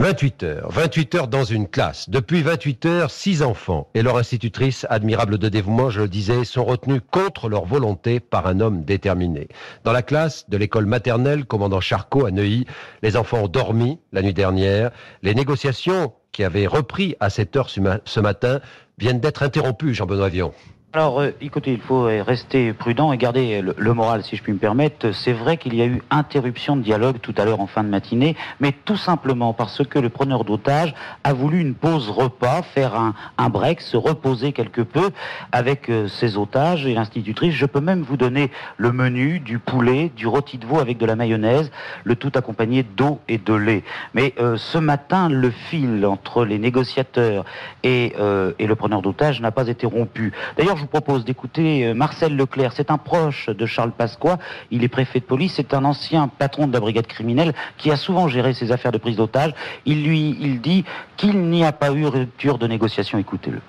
28 0.03 0.43
heures, 0.43 0.69
28 0.69 1.15
heures 1.15 1.27
dans 1.29 1.45
une 1.45 1.65
classe. 1.65 2.09
Depuis 2.09 2.41
28 2.41 2.85
heures, 2.87 3.09
six 3.09 3.41
enfants 3.41 3.87
et 3.93 4.01
leur 4.01 4.17
institutrice, 4.17 4.85
admirable 4.89 5.37
de 5.37 5.47
dévouement, 5.47 5.89
je 5.89 6.01
le 6.01 6.09
disais, 6.09 6.43
sont 6.43 6.65
retenus 6.65 6.99
contre 7.09 7.47
leur 7.47 7.63
volonté 7.63 8.19
par 8.19 8.45
un 8.45 8.59
homme 8.59 8.83
déterminé. 8.83 9.47
Dans 9.85 9.93
la 9.93 10.01
classe 10.01 10.49
de 10.49 10.57
l'école 10.57 10.87
maternelle 10.87 11.45
commandant 11.45 11.79
Charcot 11.79 12.25
à 12.25 12.31
Neuilly, 12.31 12.65
les 13.01 13.15
enfants 13.15 13.43
ont 13.43 13.47
dormi 13.47 13.97
la 14.11 14.21
nuit 14.21 14.33
dernière. 14.33 14.91
Les 15.21 15.33
négociations 15.33 16.11
qui 16.33 16.43
avaient 16.43 16.67
repris 16.67 17.15
à 17.21 17.29
cette 17.29 17.55
heure 17.55 17.69
ce 17.69 18.19
matin 18.19 18.59
viennent 18.97 19.21
d'être 19.21 19.41
interrompues, 19.41 19.93
Jean-Benoît 19.93 20.27
Vion. 20.27 20.53
Alors, 20.95 21.21
euh, 21.21 21.31
écoutez, 21.41 21.73
il 21.73 21.81
faut 21.81 22.03
rester 22.03 22.71
prudent 22.71 23.11
et 23.13 23.17
garder 23.17 23.63
le, 23.63 23.93
moral, 23.95 24.23
si 24.23 24.35
je 24.35 24.43
puis 24.43 24.53
me 24.53 24.59
permettre. 24.59 25.09
C'est 25.11 25.33
vrai 25.33 25.57
qu'il 25.57 25.73
y 25.73 25.81
a 25.81 25.87
eu 25.87 26.03
interruption 26.11 26.75
de 26.75 26.83
dialogue 26.83 27.17
tout 27.19 27.33
à 27.35 27.45
l'heure 27.45 27.61
en 27.61 27.65
fin 27.65 27.83
de 27.83 27.89
matinée, 27.89 28.35
mais 28.59 28.73
tout 28.85 28.95
simplement 28.95 29.53
parce 29.53 29.83
que 29.83 29.97
le 29.97 30.09
preneur 30.09 30.43
d'otage 30.43 30.93
a 31.23 31.33
voulu 31.33 31.59
une 31.61 31.73
pause 31.73 32.11
repas, 32.11 32.61
faire 32.61 32.93
un, 32.93 33.49
break, 33.49 33.81
se 33.81 33.97
reposer 33.97 34.51
quelque 34.51 34.81
peu 34.81 35.09
avec 35.51 35.89
euh, 35.89 36.07
ses 36.07 36.37
otages 36.37 36.85
et 36.85 36.93
l'institutrice. 36.93 37.55
Je 37.55 37.65
peux 37.65 37.81
même 37.81 38.03
vous 38.03 38.15
donner 38.15 38.51
le 38.77 38.91
menu 38.91 39.39
du 39.39 39.57
poulet, 39.57 40.11
du 40.15 40.27
rôti 40.27 40.59
de 40.59 40.67
veau 40.67 40.77
avec 40.77 40.99
de 40.99 41.07
la 41.07 41.15
mayonnaise, 41.15 41.71
le 42.03 42.15
tout 42.15 42.33
accompagné 42.35 42.83
d'eau 42.83 43.19
et 43.27 43.39
de 43.39 43.55
lait. 43.55 43.83
Mais 44.13 44.35
euh, 44.39 44.57
ce 44.57 44.77
matin, 44.77 45.27
le 45.27 45.49
fil 45.49 46.05
entre 46.05 46.45
les 46.45 46.59
négociateurs 46.59 47.45
et, 47.81 48.13
et 48.59 48.67
le 48.67 48.75
preneur 48.75 49.01
d'otage 49.01 49.41
n'a 49.41 49.51
pas 49.51 49.67
été 49.67 49.87
rompu. 49.87 50.31
D'ailleurs, 50.55 50.82
vous 50.83 50.89
propose 50.89 51.23
d'écouter 51.25 51.85
euh, 51.85 51.93
Marcel 51.93 52.35
Leclerc. 52.35 52.73
C'est 52.73 52.91
un 52.91 52.97
proche 52.97 53.49
de 53.49 53.65
Charles 53.65 53.91
Pasqua. 53.91 54.37
Il 54.69 54.83
est 54.83 54.89
préfet 54.89 55.19
de 55.19 55.25
police. 55.25 55.53
C'est 55.55 55.73
un 55.73 55.85
ancien 55.85 56.27
patron 56.27 56.67
de 56.67 56.73
la 56.73 56.79
brigade 56.79 57.07
criminelle 57.07 57.53
qui 57.77 57.89
a 57.89 57.95
souvent 57.95 58.27
géré 58.27 58.53
ces 58.53 58.71
affaires 58.71 58.91
de 58.91 58.97
prise 58.97 59.15
d'otage. 59.15 59.53
Il 59.85 60.03
lui, 60.03 60.37
il 60.41 60.61
dit 60.61 60.83
qu'il 61.17 61.39
n'y 61.39 61.63
a 61.63 61.71
pas 61.71 61.91
eu 61.91 62.05
rupture 62.05 62.57
de 62.57 62.67
négociation. 62.67 63.17
Écoutez-le. 63.17 63.61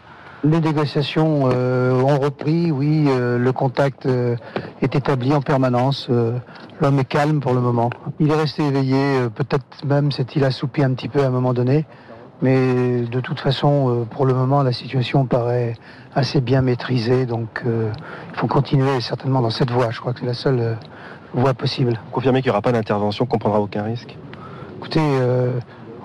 Les 0.42 0.60
négociations 0.60 1.48
euh, 1.52 2.02
ont 2.02 2.18
repris, 2.18 2.70
oui, 2.70 3.06
euh, 3.08 3.38
le 3.38 3.52
contact 3.52 4.06
est 4.06 4.94
établi 4.94 5.32
en 5.32 5.40
permanence. 5.40 6.10
L'homme 6.80 6.98
est 6.98 7.04
calme 7.04 7.40
pour 7.40 7.54
le 7.54 7.60
moment. 7.60 7.90
Il 8.20 8.30
est 8.30 8.36
resté 8.36 8.64
éveillé, 8.64 9.28
peut-être 9.34 9.84
même 9.86 10.10
s'est-il 10.12 10.44
assoupi 10.44 10.82
un 10.82 10.92
petit 10.92 11.08
peu 11.08 11.22
à 11.22 11.28
un 11.28 11.30
moment 11.30 11.54
donné. 11.54 11.86
Mais 12.44 13.00
de 13.00 13.20
toute 13.20 13.40
façon, 13.40 14.06
pour 14.10 14.26
le 14.26 14.34
moment, 14.34 14.62
la 14.62 14.72
situation 14.72 15.24
paraît 15.24 15.76
assez 16.14 16.40
bien 16.40 16.62
maîtrisé. 16.62 17.26
Donc 17.26 17.62
euh, 17.66 17.90
il 18.32 18.38
faut 18.38 18.46
continuer 18.46 19.00
certainement 19.00 19.40
dans 19.40 19.50
cette 19.50 19.70
voie. 19.70 19.90
Je 19.90 20.00
crois 20.00 20.12
que 20.12 20.20
c'est 20.20 20.26
la 20.26 20.34
seule 20.34 20.60
euh, 20.60 20.74
voie 21.32 21.54
possible. 21.54 21.98
Confirmer 22.12 22.40
qu'il 22.42 22.50
n'y 22.50 22.52
aura 22.52 22.62
pas 22.62 22.72
d'intervention, 22.72 23.26
qu'on 23.26 23.38
prendra 23.38 23.60
aucun 23.60 23.82
risque 23.82 24.16
Écoutez, 24.78 25.00
euh, 25.00 25.52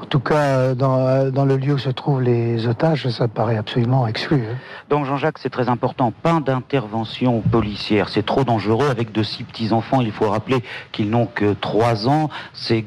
en 0.01 0.05
tout 0.05 0.19
cas, 0.19 0.73
dans, 0.75 1.45
le 1.45 1.57
lieu 1.57 1.73
où 1.73 1.77
se 1.77 1.89
trouvent 1.89 2.21
les 2.21 2.67
otages, 2.67 3.09
ça 3.09 3.27
paraît 3.27 3.57
absolument 3.57 4.07
exclu. 4.07 4.43
Hein. 4.49 4.55
Donc 4.89 5.05
Jean-Jacques, 5.05 5.39
c'est 5.39 5.49
très 5.49 5.67
important, 5.67 6.11
pas 6.11 6.39
d'intervention 6.39 7.41
policière. 7.41 8.07
C'est 8.07 8.25
trop 8.25 8.43
dangereux 8.43 8.89
avec 8.89 9.11
de 9.11 9.23
si 9.23 9.43
petits 9.43 9.73
enfants. 9.73 10.01
Il 10.01 10.11
faut 10.11 10.29
rappeler 10.29 10.63
qu'ils 10.93 11.09
n'ont 11.09 11.25
que 11.25 11.53
3 11.53 12.07
ans. 12.07 12.29
Ces, 12.53 12.81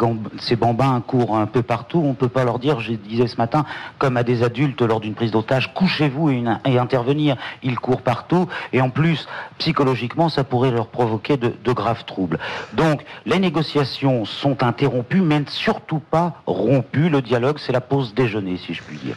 bambins 0.57 1.03
courent 1.07 1.37
un 1.37 1.47
peu 1.47 1.63
partout. 1.63 2.01
On 2.03 2.11
ne 2.11 2.15
peut 2.15 2.29
pas 2.29 2.45
leur 2.45 2.59
dire, 2.59 2.81
je 2.81 2.93
disais 2.93 3.27
ce 3.27 3.37
matin, 3.37 3.67
comme 3.99 4.17
à 4.17 4.23
des 4.23 4.43
adultes 4.43 4.81
lors 4.81 5.01
d'une 5.01 5.15
prise 5.15 5.33
d'otage, 5.33 5.75
couchez-vous 5.75 6.31
et, 6.31 6.79
intervenir. 6.79 7.37
Ils 7.63 7.79
courent 7.79 8.03
partout. 8.03 8.49
Et 8.73 8.81
en 8.81 8.89
plus, 8.89 9.29
psychologiquement, 9.59 10.31
ça 10.31 10.45
pourrait 10.45 10.71
leur 10.71 10.87
provoquer 10.87 11.37
de 11.37 11.73
graves 11.73 12.05
troubles. 12.05 12.39
Donc 12.73 13.05
les 13.27 13.39
négociations 13.39 14.25
sont 14.25 14.63
interrompues, 14.63 15.21
mais 15.21 15.43
surtout 15.49 16.01
pas 16.01 16.35
rompues 16.47 17.02
le 17.09 17.23
dialogue, 17.23 17.59
c'est 17.59 17.73
la 17.73 17.81
pause 17.81 18.15
déjeuner, 18.15 18.59
si 18.59 18.75
je 18.75 18.83
puis 18.83 18.99
dire. 18.99 19.17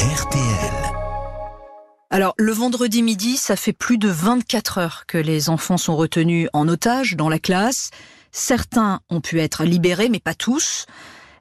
RTL. 0.00 0.90
Alors, 2.10 2.34
le 2.38 2.52
vendredi 2.52 3.02
midi, 3.02 3.36
ça 3.36 3.56
fait 3.56 3.72
plus 3.72 3.98
de 3.98 4.08
24 4.08 4.78
heures 4.78 5.04
que 5.06 5.18
les 5.18 5.48
enfants 5.48 5.76
sont 5.76 5.96
retenus 5.96 6.48
en 6.52 6.68
otage 6.68 7.16
dans 7.16 7.28
la 7.28 7.38
classe. 7.38 7.90
Certains 8.32 9.00
ont 9.10 9.20
pu 9.20 9.40
être 9.40 9.64
libérés, 9.64 10.08
mais 10.08 10.20
pas 10.20 10.34
tous. 10.34 10.86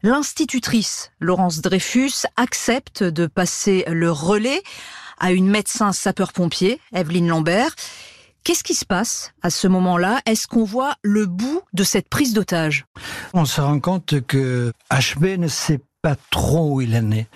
L'institutrice, 0.03 1.11
Laurence 1.19 1.61
Dreyfus, 1.61 2.25
accepte 2.37 3.03
de 3.03 3.27
passer 3.27 3.83
le 3.87 4.11
relais 4.11 4.61
à 5.19 5.31
une 5.31 5.49
médecin 5.49 5.91
sapeur-pompier, 5.91 6.79
Evelyne 6.93 7.27
Lambert. 7.27 7.75
Qu'est-ce 8.43 8.63
qui 8.63 8.73
se 8.73 8.85
passe 8.85 9.33
à 9.41 9.49
ce 9.49 9.67
moment-là? 9.67 10.21
Est-ce 10.25 10.47
qu'on 10.47 10.63
voit 10.63 10.95
le 11.01 11.25
bout 11.25 11.61
de 11.73 11.83
cette 11.83 12.09
prise 12.09 12.33
d'otage? 12.33 12.85
On 13.33 13.45
se 13.45 13.61
rend 13.61 13.79
compte 13.79 14.21
que 14.21 14.73
HB 14.91 15.37
ne 15.37 15.47
sait 15.47 15.81
pas 16.01 16.15
trop 16.31 16.75
où 16.75 16.81
il 16.81 16.95
est 16.95 17.01
né. 17.01 17.27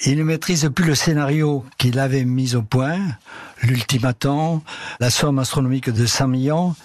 Il 0.00 0.18
ne 0.18 0.24
maîtrise 0.24 0.70
plus 0.74 0.84
le 0.84 0.94
scénario 0.94 1.64
qu'il 1.76 1.98
avait 1.98 2.24
mis 2.24 2.54
au 2.54 2.62
point, 2.62 3.00
l'ultimatum, 3.62 4.60
la 5.00 5.10
somme 5.10 5.38
astronomique 5.38 5.90
de 5.90 6.06
100 6.06 6.28
millions. 6.28 6.76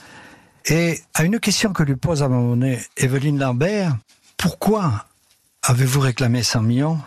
Et 0.65 1.01
à 1.13 1.23
une 1.23 1.39
question 1.39 1.73
que 1.73 1.83
lui 1.83 1.95
pose 1.95 2.23
à 2.23 2.25
un 2.25 2.29
moment 2.29 2.49
donné 2.51 2.79
Evelyne 2.97 3.37
Lambert, 3.37 3.97
pourquoi 4.37 5.05
avez-vous 5.61 5.99
réclamé 5.99 6.41
100 6.41 6.61
millions? 6.61 6.99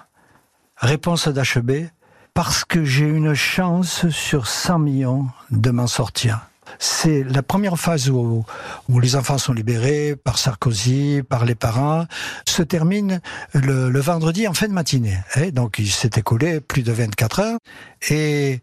Réponse 0.76 1.28
d'HB, 1.28 1.88
parce 2.36 2.66
que 2.66 2.84
j'ai 2.84 3.06
une 3.06 3.32
chance 3.32 4.10
sur 4.10 4.46
100 4.46 4.78
millions 4.80 5.26
de 5.50 5.70
m'en 5.70 5.86
sortir. 5.86 6.50
C'est 6.78 7.24
la 7.24 7.42
première 7.42 7.78
phase 7.78 8.10
où, 8.10 8.44
où, 8.90 9.00
les 9.00 9.16
enfants 9.16 9.38
sont 9.38 9.54
libérés 9.54 10.16
par 10.16 10.36
Sarkozy, 10.36 11.22
par 11.26 11.46
les 11.46 11.54
parents, 11.54 12.04
se 12.46 12.62
termine 12.62 13.22
le, 13.54 13.98
vendredi 14.00 14.46
en 14.46 14.52
fin 14.52 14.68
de 14.68 14.74
matinée. 14.74 15.16
Donc 15.54 15.78
il 15.78 15.90
s'est 15.90 16.10
écoulé 16.16 16.60
plus 16.60 16.82
de 16.82 16.92
24 16.92 17.40
heures. 17.40 17.58
Et 18.10 18.60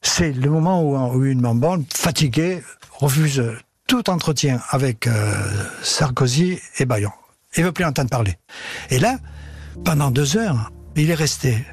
c'est 0.00 0.30
le 0.30 0.48
moment 0.48 1.10
où, 1.10 1.24
une 1.24 1.40
maman 1.40 1.78
fatiguée 1.92 2.62
refuse 2.92 3.42
tout 3.88 4.08
entretien 4.08 4.60
avec 4.70 5.08
euh, 5.08 5.34
Sarkozy 5.82 6.60
et 6.78 6.84
Bayon. 6.84 7.10
Il 7.56 7.64
veut 7.64 7.72
plus 7.72 7.84
entendre 7.84 8.10
parler. 8.10 8.38
Et 8.90 9.00
là, 9.00 9.18
pendant 9.84 10.12
deux 10.12 10.36
heures, 10.36 10.70
il 10.94 11.10
est 11.10 11.14
resté 11.14 11.66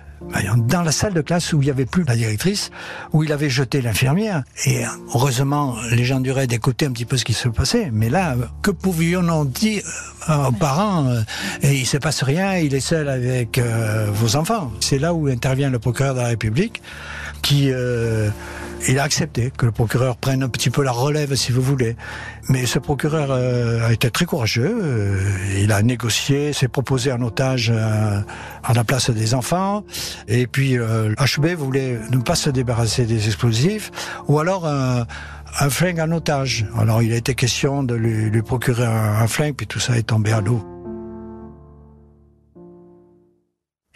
dans 0.58 0.82
la 0.82 0.92
salle 0.92 1.14
de 1.14 1.22
classe 1.22 1.54
où 1.54 1.62
il 1.62 1.66
n'y 1.66 1.72
avait 1.72 1.86
plus 1.86 2.04
la 2.04 2.16
directrice, 2.16 2.72
où 3.14 3.24
il 3.24 3.32
avait 3.32 3.50
jeté 3.50 3.82
l'infirmière. 3.82 4.44
Et 4.66 4.84
heureusement, 5.14 5.76
les 5.92 6.04
gens 6.04 6.20
du 6.20 6.32
RAID 6.32 6.52
écoutaient 6.54 6.86
un 6.86 6.92
petit 6.92 7.06
peu 7.06 7.18
ce 7.18 7.26
qui 7.26 7.34
se 7.34 7.50
passait. 7.50 7.90
Mais 7.92 8.10
là, 8.10 8.36
que 8.62 8.72
pouvions-nous 8.72 9.46
dire 9.46 9.84
euh, 10.30 10.48
aux 10.48 10.52
parents 10.52 11.08
euh, 11.08 11.22
Il 11.64 11.82
ne 11.82 11.86
se 11.86 11.98
passe 11.98 12.24
rien, 12.24 12.56
il 12.58 12.74
est 12.74 12.80
seul 12.80 13.10
avec 13.10 13.58
euh, 13.58 14.08
vos 14.12 14.36
enfants. 14.36 14.72
C'est 14.80 15.00
là 15.00 15.14
où 15.14 15.28
intervient 15.28 15.70
le 15.70 15.80
procureur 15.80 16.14
de 16.14 16.20
la 16.20 16.28
République 16.28 16.82
qui 17.42 17.72
il 18.88 19.00
a 19.00 19.04
accepté 19.04 19.52
que 19.56 19.66
le 19.66 19.72
procureur 19.72 20.18
prenne 20.18 20.44
un 20.44 20.50
petit 20.50 20.70
peu 20.70 20.84
la 20.84 20.92
relève, 20.92 21.36
si 21.36 21.52
vous 21.52 21.62
voulez. 21.62 21.96
Mais 22.50 22.66
ce 22.66 22.80
procureur 22.80 23.30
euh, 23.32 23.88
a 23.88 23.94
été 23.94 24.10
très 24.10 24.26
courageux. 24.26 24.80
Euh, 24.82 25.20
il 25.60 25.72
a 25.72 25.82
négocié, 25.82 26.54
s'est 26.54 26.68
proposé 26.68 27.12
un 27.12 27.22
otage 27.22 27.72
euh, 27.74 28.22
à 28.64 28.74
la 28.74 28.84
place 28.84 29.10
des 29.10 29.34
enfants. 29.34 29.84
Et 30.28 30.48
puis 30.48 30.78
HB 30.78 31.46
voulait 31.58 32.00
ne 32.12 32.18
pas 32.18 32.36
se 32.36 32.50
débarrasser 32.50 33.06
des 33.06 33.28
explosifs, 33.28 33.92
ou 34.28 34.40
alors 34.40 34.68
un, 34.68 35.06
un 35.60 35.70
flingue 35.70 36.00
en 36.00 36.12
otage. 36.12 36.66
Alors 36.78 37.02
il 37.02 37.14
a 37.14 37.18
été 37.18 37.36
question 37.36 37.84
de 37.84 37.96
lui, 37.96 38.30
lui 38.30 38.42
procurer 38.42 38.86
un, 38.86 39.22
un 39.22 39.28
flingue, 39.28 39.56
puis 39.56 39.68
tout 39.68 39.80
ça 39.80 39.98
est 39.98 40.04
tombé 40.04 40.32
à 40.32 40.42
l'eau. 40.42 40.66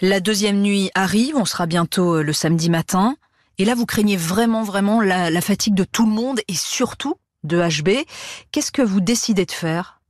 La 0.01 0.19
deuxième 0.19 0.61
nuit 0.61 0.91
arrive, 0.93 1.35
on 1.37 1.45
sera 1.45 1.67
bientôt 1.67 2.21
le 2.21 2.33
samedi 2.33 2.69
matin. 2.69 3.15
Et 3.57 3.65
là, 3.65 3.75
vous 3.75 3.85
craignez 3.85 4.17
vraiment, 4.17 4.63
vraiment 4.63 5.01
la, 5.01 5.41
fatigue 5.41 5.75
de 5.75 5.83
tout 5.83 6.05
le 6.05 6.11
monde 6.11 6.39
et 6.47 6.55
surtout 6.55 7.15
de 7.43 7.61
HB. 7.61 8.05
Qu'est-ce 8.51 8.71
que 8.71 8.81
vous 8.81 9.01
décidez 9.01 9.45
de 9.45 9.51
faire? 9.51 10.01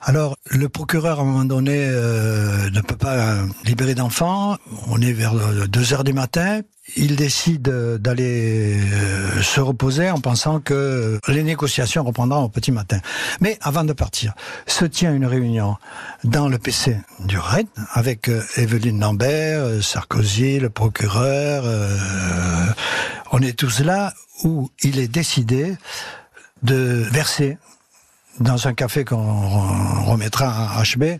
Alors, 0.00 0.36
le 0.46 0.68
procureur, 0.68 1.18
à 1.18 1.22
un 1.22 1.24
moment 1.24 1.44
donné, 1.44 1.88
euh, 1.90 2.70
ne 2.70 2.80
peut 2.80 2.96
pas 2.96 3.38
libérer 3.64 3.94
d'enfants. 3.94 4.56
On 4.86 5.00
est 5.00 5.12
vers 5.12 5.34
2 5.68 5.92
heures 5.92 6.04
du 6.04 6.12
matin. 6.12 6.60
Il 6.96 7.16
décide 7.16 7.62
d'aller 7.62 8.80
euh, 8.80 9.42
se 9.42 9.60
reposer 9.60 10.10
en 10.10 10.20
pensant 10.20 10.60
que 10.60 11.18
les 11.28 11.42
négociations 11.42 12.02
reprendront 12.02 12.44
au 12.44 12.48
petit 12.48 12.72
matin. 12.72 12.98
Mais 13.40 13.58
avant 13.60 13.84
de 13.84 13.92
partir, 13.92 14.34
se 14.66 14.84
tient 14.84 15.14
une 15.14 15.26
réunion 15.26 15.76
dans 16.24 16.48
le 16.48 16.58
PC 16.58 16.96
du 17.20 17.38
RAID 17.38 17.66
avec 17.92 18.28
euh, 18.28 18.42
Evelyne 18.56 19.00
Lambert, 19.00 19.82
Sarkozy, 19.82 20.58
le 20.58 20.70
procureur. 20.70 21.64
on 23.32 23.40
est 23.40 23.58
tous 23.58 23.80
là 23.80 24.12
où 24.44 24.70
il 24.82 24.98
est 24.98 25.08
décidé 25.08 25.76
de 26.62 27.04
verser 27.12 27.58
dans 28.40 28.68
un 28.68 28.74
café 28.74 29.04
qu'on 29.04 30.04
remettra 30.04 30.78
à 30.78 30.82
HB, 30.82 31.18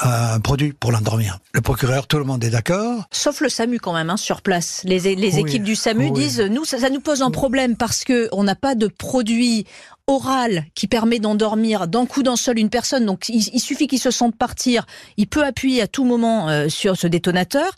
un 0.00 0.40
produit 0.40 0.72
pour 0.72 0.92
l'endormir. 0.92 1.38
Le 1.52 1.60
procureur, 1.60 2.06
tout 2.06 2.18
le 2.18 2.24
monde 2.24 2.44
est 2.44 2.50
d'accord. 2.50 3.04
Sauf 3.10 3.40
le 3.40 3.48
SAMU 3.48 3.78
quand 3.78 3.94
même, 3.94 4.10
hein, 4.10 4.16
sur 4.16 4.42
place. 4.42 4.82
Les, 4.84 5.14
les 5.14 5.38
équipes 5.38 5.62
du 5.62 5.76
SAMU 5.76 6.10
disent, 6.10 6.40
nous, 6.40 6.64
ça, 6.64 6.78
ça, 6.78 6.90
nous 6.90 7.00
pose 7.00 7.22
un 7.22 7.30
problème 7.30 7.76
parce 7.76 8.04
que 8.04 8.28
on 8.32 8.44
n'a 8.44 8.54
pas 8.54 8.74
de 8.74 8.88
produit 8.88 9.66
oral 10.06 10.64
qui 10.74 10.86
permet 10.86 11.18
d'endormir 11.18 11.88
d'un 11.88 12.06
coup 12.06 12.22
d'un 12.22 12.36
seul 12.36 12.58
une 12.58 12.70
personne. 12.70 13.06
Donc 13.06 13.28
il, 13.28 13.48
il 13.52 13.60
suffit 13.60 13.88
qu'il 13.88 13.98
se 13.98 14.10
sente 14.10 14.36
partir, 14.36 14.86
il 15.16 15.26
peut 15.26 15.44
appuyer 15.44 15.82
à 15.82 15.88
tout 15.88 16.04
moment 16.04 16.48
euh, 16.48 16.68
sur 16.68 16.96
ce 16.96 17.06
détonateur. 17.06 17.70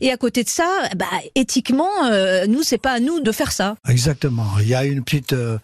Et 0.00 0.10
à 0.10 0.16
côté 0.16 0.44
de 0.44 0.48
ça, 0.48 0.68
bah, 0.96 1.06
éthiquement, 1.34 1.90
euh, 2.06 2.46
nous 2.46 2.62
c'est 2.62 2.78
pas 2.78 2.92
à 2.92 3.00
nous 3.00 3.20
de 3.20 3.32
faire 3.32 3.52
ça. 3.52 3.76
Exactement. 3.88 4.46
Il 4.60 4.68
y 4.68 4.74
a 4.74 4.84
une 4.84 5.04
petite 5.04 5.34
euh, 5.34 5.58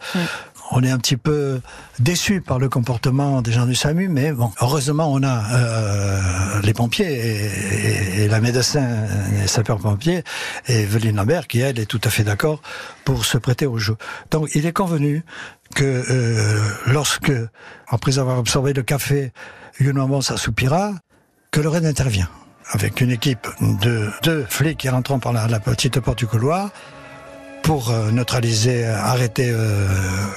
on 0.71 0.83
est 0.83 0.89
un 0.89 0.97
petit 0.97 1.17
peu 1.17 1.61
déçu 1.99 2.41
par 2.41 2.59
le 2.59 2.69
comportement 2.69 3.41
des 3.41 3.51
gens 3.51 3.65
du 3.65 3.75
SAMU, 3.75 4.07
mais 4.07 4.31
bon, 4.31 4.51
heureusement, 4.61 5.11
on 5.11 5.21
a 5.23 5.43
euh, 5.53 6.61
les 6.63 6.73
pompiers 6.73 7.11
et, 7.11 8.23
et, 8.23 8.27
la 8.27 8.39
médecin, 8.39 9.05
les 9.39 9.47
sapeurs-pompiers, 9.47 10.23
et 10.67 10.85
Veline 10.85 11.17
Lambert, 11.17 11.47
qui 11.47 11.59
elle 11.59 11.79
est 11.79 11.85
tout 11.85 12.01
à 12.03 12.09
fait 12.09 12.23
d'accord 12.23 12.61
pour 13.03 13.25
se 13.25 13.37
prêter 13.37 13.65
au 13.65 13.77
jeu. 13.77 13.97
Donc, 14.31 14.49
il 14.55 14.65
est 14.65 14.71
convenu 14.71 15.23
que 15.75 15.83
euh, 16.09 16.59
lorsque, 16.87 17.33
après 17.87 18.19
avoir 18.19 18.37
absorbé 18.37 18.73
le 18.73 18.83
café, 18.83 19.31
maman 19.79 20.21
s'assoupira, 20.21 20.93
que 21.51 21.59
le 21.59 21.69
RAID 21.69 21.85
intervient 21.85 22.29
avec 22.71 23.01
une 23.01 23.11
équipe 23.11 23.47
de 23.59 24.09
deux 24.23 24.45
flics 24.47 24.77
qui 24.77 24.89
rentrent 24.89 25.17
par 25.19 25.33
la 25.33 25.59
petite 25.59 25.99
porte 25.99 26.19
du 26.19 26.27
couloir 26.27 26.69
pour 27.63 27.91
euh, 27.91 28.11
neutraliser, 28.11 28.85
arrêter 28.85 29.49
euh, 29.51 29.87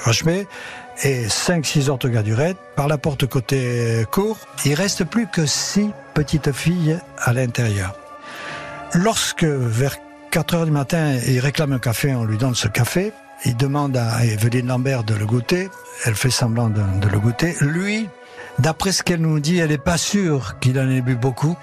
HB 0.07 0.47
et 1.03 1.27
5-6 1.27 1.91
autres 1.91 2.09
gars 2.09 2.23
du 2.23 2.35
raid 2.35 2.57
par 2.77 2.89
la 2.89 2.99
porte 2.99 3.27
côté 3.27 4.05
court. 4.11 4.39
Il 4.65 4.75
reste 4.75 5.05
plus 5.05 5.27
que 5.27 5.47
6 5.47 5.91
petites 6.15 6.53
filles 6.53 6.99
à 7.19 7.33
l'intérieur. 7.33 7.95
Lorsque 8.95 9.45
vers 9.45 9.97
4 10.31 10.55
heures 10.55 10.65
du 10.67 10.71
matin, 10.71 11.17
il 11.27 11.41
réclame 11.41 11.73
un 11.73 11.79
café, 11.79 12.15
on 12.15 12.25
lui 12.25 12.39
donne 12.39 12.55
ce 12.55 12.69
café. 12.69 13.13
Il 13.45 13.57
demande 13.57 13.97
à 13.97 14.25
Evelyne 14.25 14.69
Lambert 14.69 15.05
de 15.05 15.15
le 15.15 15.27
goûter. 15.27 15.69
Elle 16.05 16.15
fait 16.15 16.31
semblant 16.31 16.69
de, 16.69 16.81
de 17.01 17.09
le 17.09 17.19
goûter. 17.19 17.55
Lui, 17.61 18.09
D'après 18.61 18.93
ce 18.93 19.03
qu'elle 19.03 19.21
nous 19.21 19.41
dit, 19.41 19.59
elle 19.59 19.71
n'est 19.71 19.79
pas 19.79 19.99
sûre 19.99 20.61
qu'il 20.61 20.79
en 20.79 20.89
ait 20.89 21.01
bu 21.01 21.17
beaucoup. 21.17 21.57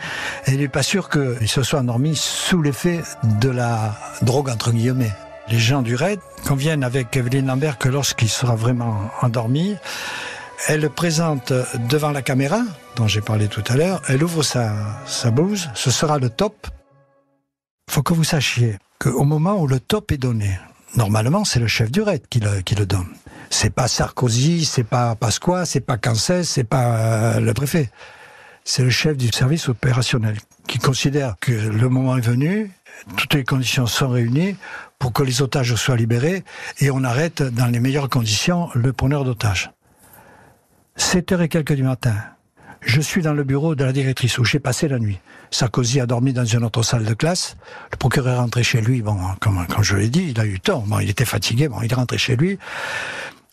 Elle 0.46 0.58
n'est 0.58 0.68
pas 0.68 0.84
sûre 0.84 1.10
qu'il 1.10 1.48
se 1.48 1.64
soit 1.64 1.80
endormi 1.80 2.18
sous 2.18 2.62
l'effet 2.62 3.02
de 3.40 3.50
la 3.50 3.96
drogue, 4.22 4.50
entre 4.50 4.72
guillemets 4.72 5.14
les 5.52 5.60
gens 5.60 5.82
du 5.82 5.96
raid 5.96 6.20
conviennent 6.48 6.84
avec 6.84 7.16
Evelyne 7.18 7.48
Lambert 7.48 7.78
que 7.78 7.90
lorsqu'il 7.90 8.30
sera 8.30 8.56
vraiment 8.56 9.12
endormi, 9.22 9.76
elle 10.68 10.90
présente 10.90 11.52
devant 11.90 12.12
la 12.12 12.22
caméra, 12.22 12.62
dont 12.96 13.08
j'ai 13.08 13.20
parlé 13.20 13.50
tout 13.50 13.64
à 13.68 13.76
l'heure, 13.76 14.02
elle 14.08 14.24
ouvre 14.24 14.44
sa, 14.44 14.74
sa 15.06 15.30
blouse, 15.30 15.70
ce 15.74 15.92
sera 15.92 16.20
le 16.20 16.30
top. 16.30 16.68
faut 17.90 18.02
que 18.02 18.14
vous 18.14 18.24
sachiez 18.24 18.78
qu'au 18.98 19.26
moment 19.26 19.60
où 19.62 19.68
le 19.68 19.82
top 19.82 20.14
est 20.14 20.18
donné, 20.18 20.58
normalement 20.96 21.44
c'est 21.44 21.60
le 21.60 21.68
chef 21.68 21.92
du 21.92 22.02
raid 22.02 22.22
qui 22.30 22.40
le, 22.40 22.62
qui 22.62 22.76
le 22.76 22.86
donne. 22.86 23.10
C'est 23.50 23.72
pas 23.72 23.90
Sarkozy, 23.90 24.64
c'est 24.64 24.86
pas 24.86 25.16
Pasqua, 25.16 25.66
c'est 25.66 25.82
pas 25.82 25.98
Cancès, 25.98 26.46
c'est 26.46 26.64
pas 26.64 26.96
euh, 26.96 27.40
le 27.42 27.54
préfet. 27.54 27.92
C'est 28.64 28.84
le 28.84 28.90
chef 28.90 29.18
du 29.18 29.30
service 29.30 29.68
opérationnel 29.68 30.38
qui 30.68 30.78
considère 30.78 31.36
que 31.42 31.52
le 31.52 31.90
moment 31.90 32.16
est 32.18 32.22
venu, 32.22 32.72
toutes 33.18 33.34
les 33.34 33.44
conditions 33.44 33.88
sont 33.88 34.10
réunies 34.10 34.56
pour 35.00 35.14
que 35.14 35.24
les 35.24 35.42
otages 35.42 35.76
soient 35.76 35.98
libérés 35.98 36.44
et 36.80 36.92
on 36.92 37.04
arrête 37.04 37.42
dans 37.42 37.68
les 37.68 37.80
meilleures 37.80 38.10
conditions 38.10 38.70
le 38.76 38.94
preneur 38.94 39.24
d'otages. 39.24 39.72
7 40.96 41.32
heures 41.32 41.42
et 41.42 41.50
quelques 41.50 41.74
du 41.74 41.84
matin, 41.84 42.16
je 42.82 43.00
suis 43.00 43.22
dans 43.22 43.34
le 43.34 43.44
bureau 43.44 43.76
de 43.76 43.84
la 43.84 43.94
directrice 43.94 44.38
où 44.38 44.44
j'ai 44.44 44.60
passé 44.60 44.88
la 44.88 45.00
nuit. 45.00 45.20
Sarkozy 45.52 46.00
a 46.00 46.06
dormi 46.06 46.34
dans 46.34 46.46
une 46.46 46.64
autre 46.64 46.82
salle 46.82 47.06
de 47.06 47.14
classe. 47.14 47.58
Le 47.92 47.98
procureur 47.98 48.36
est 48.36 48.40
rentré 48.40 48.64
chez 48.64 48.82
lui. 48.82 49.02
Bon, 49.02 49.18
comme, 49.40 49.66
comme 49.68 49.84
je 49.84 49.98
l'ai 49.98 50.10
dit, 50.10 50.30
il 50.32 50.40
a 50.40 50.46
eu 50.46 50.60
tort. 50.60 50.82
Bon, 50.84 51.00
il 51.00 51.10
était 51.10 51.26
fatigué. 51.26 51.68
Bon, 51.68 51.82
il 51.82 51.92
est 51.92 51.96
rentré 51.96 52.18
chez 52.18 52.36
lui. 52.36 52.58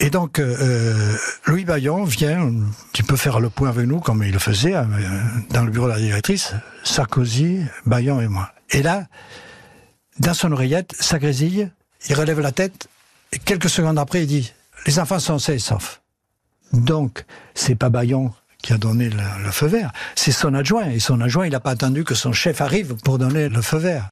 Et 0.00 0.10
donc, 0.10 0.38
euh, 0.38 1.16
Louis 1.46 1.64
Bayon 1.64 2.04
vient 2.04 2.52
qui 2.92 3.02
peut 3.02 3.16
faire 3.16 3.40
le 3.40 3.50
point 3.50 3.68
avec 3.68 3.86
nous, 3.86 3.98
comme 3.98 4.22
il 4.22 4.32
le 4.32 4.38
faisait 4.38 4.76
euh, 4.76 4.84
dans 5.50 5.64
le 5.64 5.72
bureau 5.72 5.86
de 5.88 5.92
la 5.92 5.98
directrice, 5.98 6.52
Sarkozy, 6.84 7.62
Bayon 7.84 8.20
et 8.20 8.28
moi. 8.28 8.52
Et 8.70 8.82
là, 8.82 9.06
dans 10.20 10.34
son 10.34 10.52
oreillette, 10.52 10.94
ça 11.00 11.18
grésille, 11.18 11.70
il 12.08 12.14
relève 12.14 12.38
la 12.38 12.52
tête, 12.52 12.88
et 13.32 13.38
quelques 13.38 13.68
secondes 13.68 13.98
après, 13.98 14.22
il 14.22 14.28
dit 14.28 14.52
Les 14.86 15.00
enfants 15.00 15.18
sont 15.18 15.40
sains 15.40 15.54
et 15.54 15.58
saufs. 15.58 16.00
Donc, 16.72 17.24
c'est 17.54 17.74
pas 17.74 17.88
Bayon 17.88 18.32
qui 18.62 18.72
a 18.72 18.78
donné 18.78 19.10
le, 19.10 19.22
le 19.44 19.50
feu 19.50 19.66
vert, 19.66 19.92
c'est 20.14 20.32
son 20.32 20.54
adjoint. 20.54 20.90
Et 20.90 21.00
son 21.00 21.20
adjoint, 21.20 21.46
il 21.46 21.52
n'a 21.52 21.60
pas 21.60 21.70
attendu 21.70 22.04
que 22.04 22.14
son 22.14 22.32
chef 22.32 22.60
arrive 22.60 22.94
pour 23.04 23.18
donner 23.18 23.48
le 23.48 23.62
feu 23.62 23.78
vert. 23.78 24.10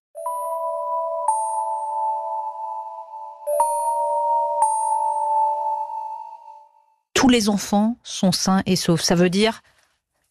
Tous 7.27 7.31
les 7.31 7.49
enfants 7.49 7.99
sont 8.05 8.31
sains 8.31 8.62
et 8.67 8.77
saufs. 8.77 9.03
Ça 9.03 9.17
veut 9.17 9.31
dire, 9.31 9.62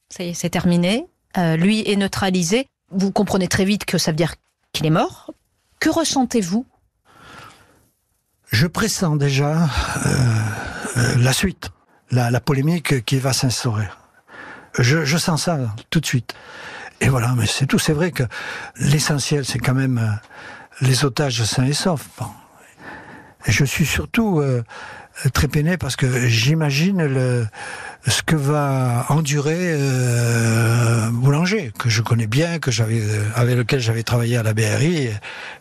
ça 0.10 0.24
y 0.24 0.30
est, 0.30 0.34
c'est 0.34 0.50
terminé. 0.50 1.06
Euh, 1.38 1.58
lui 1.58 1.84
est 1.86 1.98
neutralisé. 1.98 2.70
Vous 2.90 3.12
comprenez 3.12 3.50
très 3.50 3.66
vite 3.66 3.84
que 3.84 3.98
ça 3.98 4.12
veut 4.12 4.16
dire 4.16 4.36
qu'il 4.72 4.86
est 4.86 4.92
mort. 4.92 5.32
Que 5.82 5.90
ressentez-vous? 5.90 6.66
Je 8.50 8.66
pressens 8.66 9.18
déjà 9.18 9.64
euh, 9.64 10.10
euh, 10.96 11.18
la 11.18 11.34
suite, 11.34 11.70
la, 12.12 12.40
polémique 12.40 13.04
qui 13.04 13.20
va 13.20 13.34
s'instaurer. 13.34 13.90
Je, 14.80 15.18
sens 15.18 15.44
ça 15.44 15.76
tout 15.90 16.00
de 16.00 16.06
suite. 16.06 16.34
Et 17.02 17.10
voilà, 17.10 17.34
mais 17.36 17.46
c'est 17.46 17.66
tout. 17.66 17.78
C'est 17.78 17.92
vrai 17.92 18.12
que 18.12 18.24
l'essentiel, 18.78 19.44
c'est 19.44 19.60
quand 19.60 19.76
même 19.76 20.18
les 20.80 21.04
otages 21.04 21.44
sains 21.44 21.66
et 21.66 21.74
saufs. 21.74 22.08
Et 23.48 23.52
je 23.52 23.66
suis 23.66 23.86
surtout 23.86 24.42
très 25.34 25.48
peiné 25.48 25.78
parce 25.78 25.96
que 25.96 26.28
j'imagine 26.28 27.06
le 27.06 27.48
ce 28.08 28.22
que 28.22 28.36
va 28.36 29.06
endurer 29.10 29.58
euh, 29.60 31.10
Boulanger, 31.12 31.72
que 31.78 31.90
je 31.90 32.02
connais 32.02 32.28
bien, 32.28 32.60
que 32.60 32.72
j'avais 32.72 33.02
avec 33.36 33.56
lequel 33.56 33.80
j'avais 33.80 34.04
travaillé 34.04 34.38
à 34.38 34.44
la 34.44 34.54
BRI, 34.54 35.08
et 35.08 35.14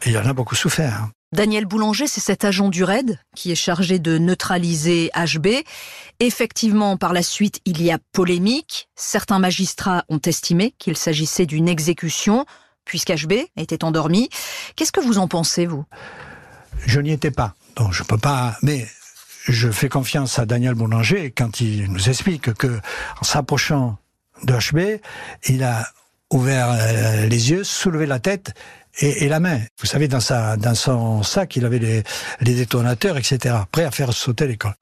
il 0.07 0.19
en 0.19 0.27
a 0.27 0.33
beaucoup 0.33 0.55
souffert. 0.55 1.09
Daniel 1.33 1.65
Boulanger, 1.65 2.07
c'est 2.07 2.21
cet 2.21 2.45
agent 2.45 2.69
du 2.69 2.85
RAID 2.85 3.19
qui 3.35 3.51
est 3.51 3.57
chargé 3.57 3.99
de 3.99 4.19
neutraliser 4.19 5.11
HB. 5.17 5.49
Effectivement, 6.21 6.97
par 6.97 7.13
la 7.13 7.25
suite, 7.25 7.61
il 7.65 7.83
y 7.83 7.91
a 7.91 7.99
polémique. 8.13 8.89
Certains 8.95 9.41
magistrats 9.41 10.05
ont 10.09 10.21
estimé 10.25 10.75
qu'il 10.79 10.97
s'agissait 10.97 11.47
d'une 11.47 11.69
exécution, 11.69 12.47
puisqu'HB 12.85 13.33
était 13.57 13.83
endormi. 13.83 14.29
Qu'est-ce 14.77 14.93
que 14.93 15.01
vous 15.01 15.19
en 15.19 15.27
pensez, 15.27 15.67
vous? 15.67 15.85
Je 16.87 17.01
n'y 17.01 17.11
étais 17.11 17.33
pas, 17.33 17.55
donc 17.75 17.93
je 17.93 18.05
peux 18.05 18.19
pas. 18.19 18.57
Mais 18.63 18.87
je 19.47 19.71
fais 19.71 19.89
confiance 19.89 20.39
à 20.39 20.47
Daniel 20.47 20.75
Boulanger 20.75 21.31
quand 21.31 21.61
il 21.61 21.91
nous 21.91 22.09
explique 22.09 22.55
que, 22.55 22.81
en 23.21 23.25
s'approchant 23.25 23.99
de 24.43 24.55
HB, 24.55 25.01
il 25.47 25.63
a 25.63 25.87
ouvert 26.31 26.69
euh, 26.71 27.27
les 27.27 27.51
yeux, 27.51 27.65
soulevé 27.65 28.07
la 28.07 28.19
tête 28.19 28.55
et, 28.99 29.29
la 29.29 29.41
main. 29.41 29.61
Vous 29.81 29.87
savez, 29.87 30.09
dans, 30.09 30.21
sa, 30.21 30.57
son 30.75 31.23
sac, 31.23 31.57
il 31.57 31.65
avait 31.65 31.79
les, 31.79 32.03
les 32.41 32.55
détonateurs, 32.55 33.17
etc., 33.17 33.57
prêt 33.71 33.85
à 33.85 33.91
faire 33.91 34.13
sauter 34.13 34.47
l'école. 34.47 34.75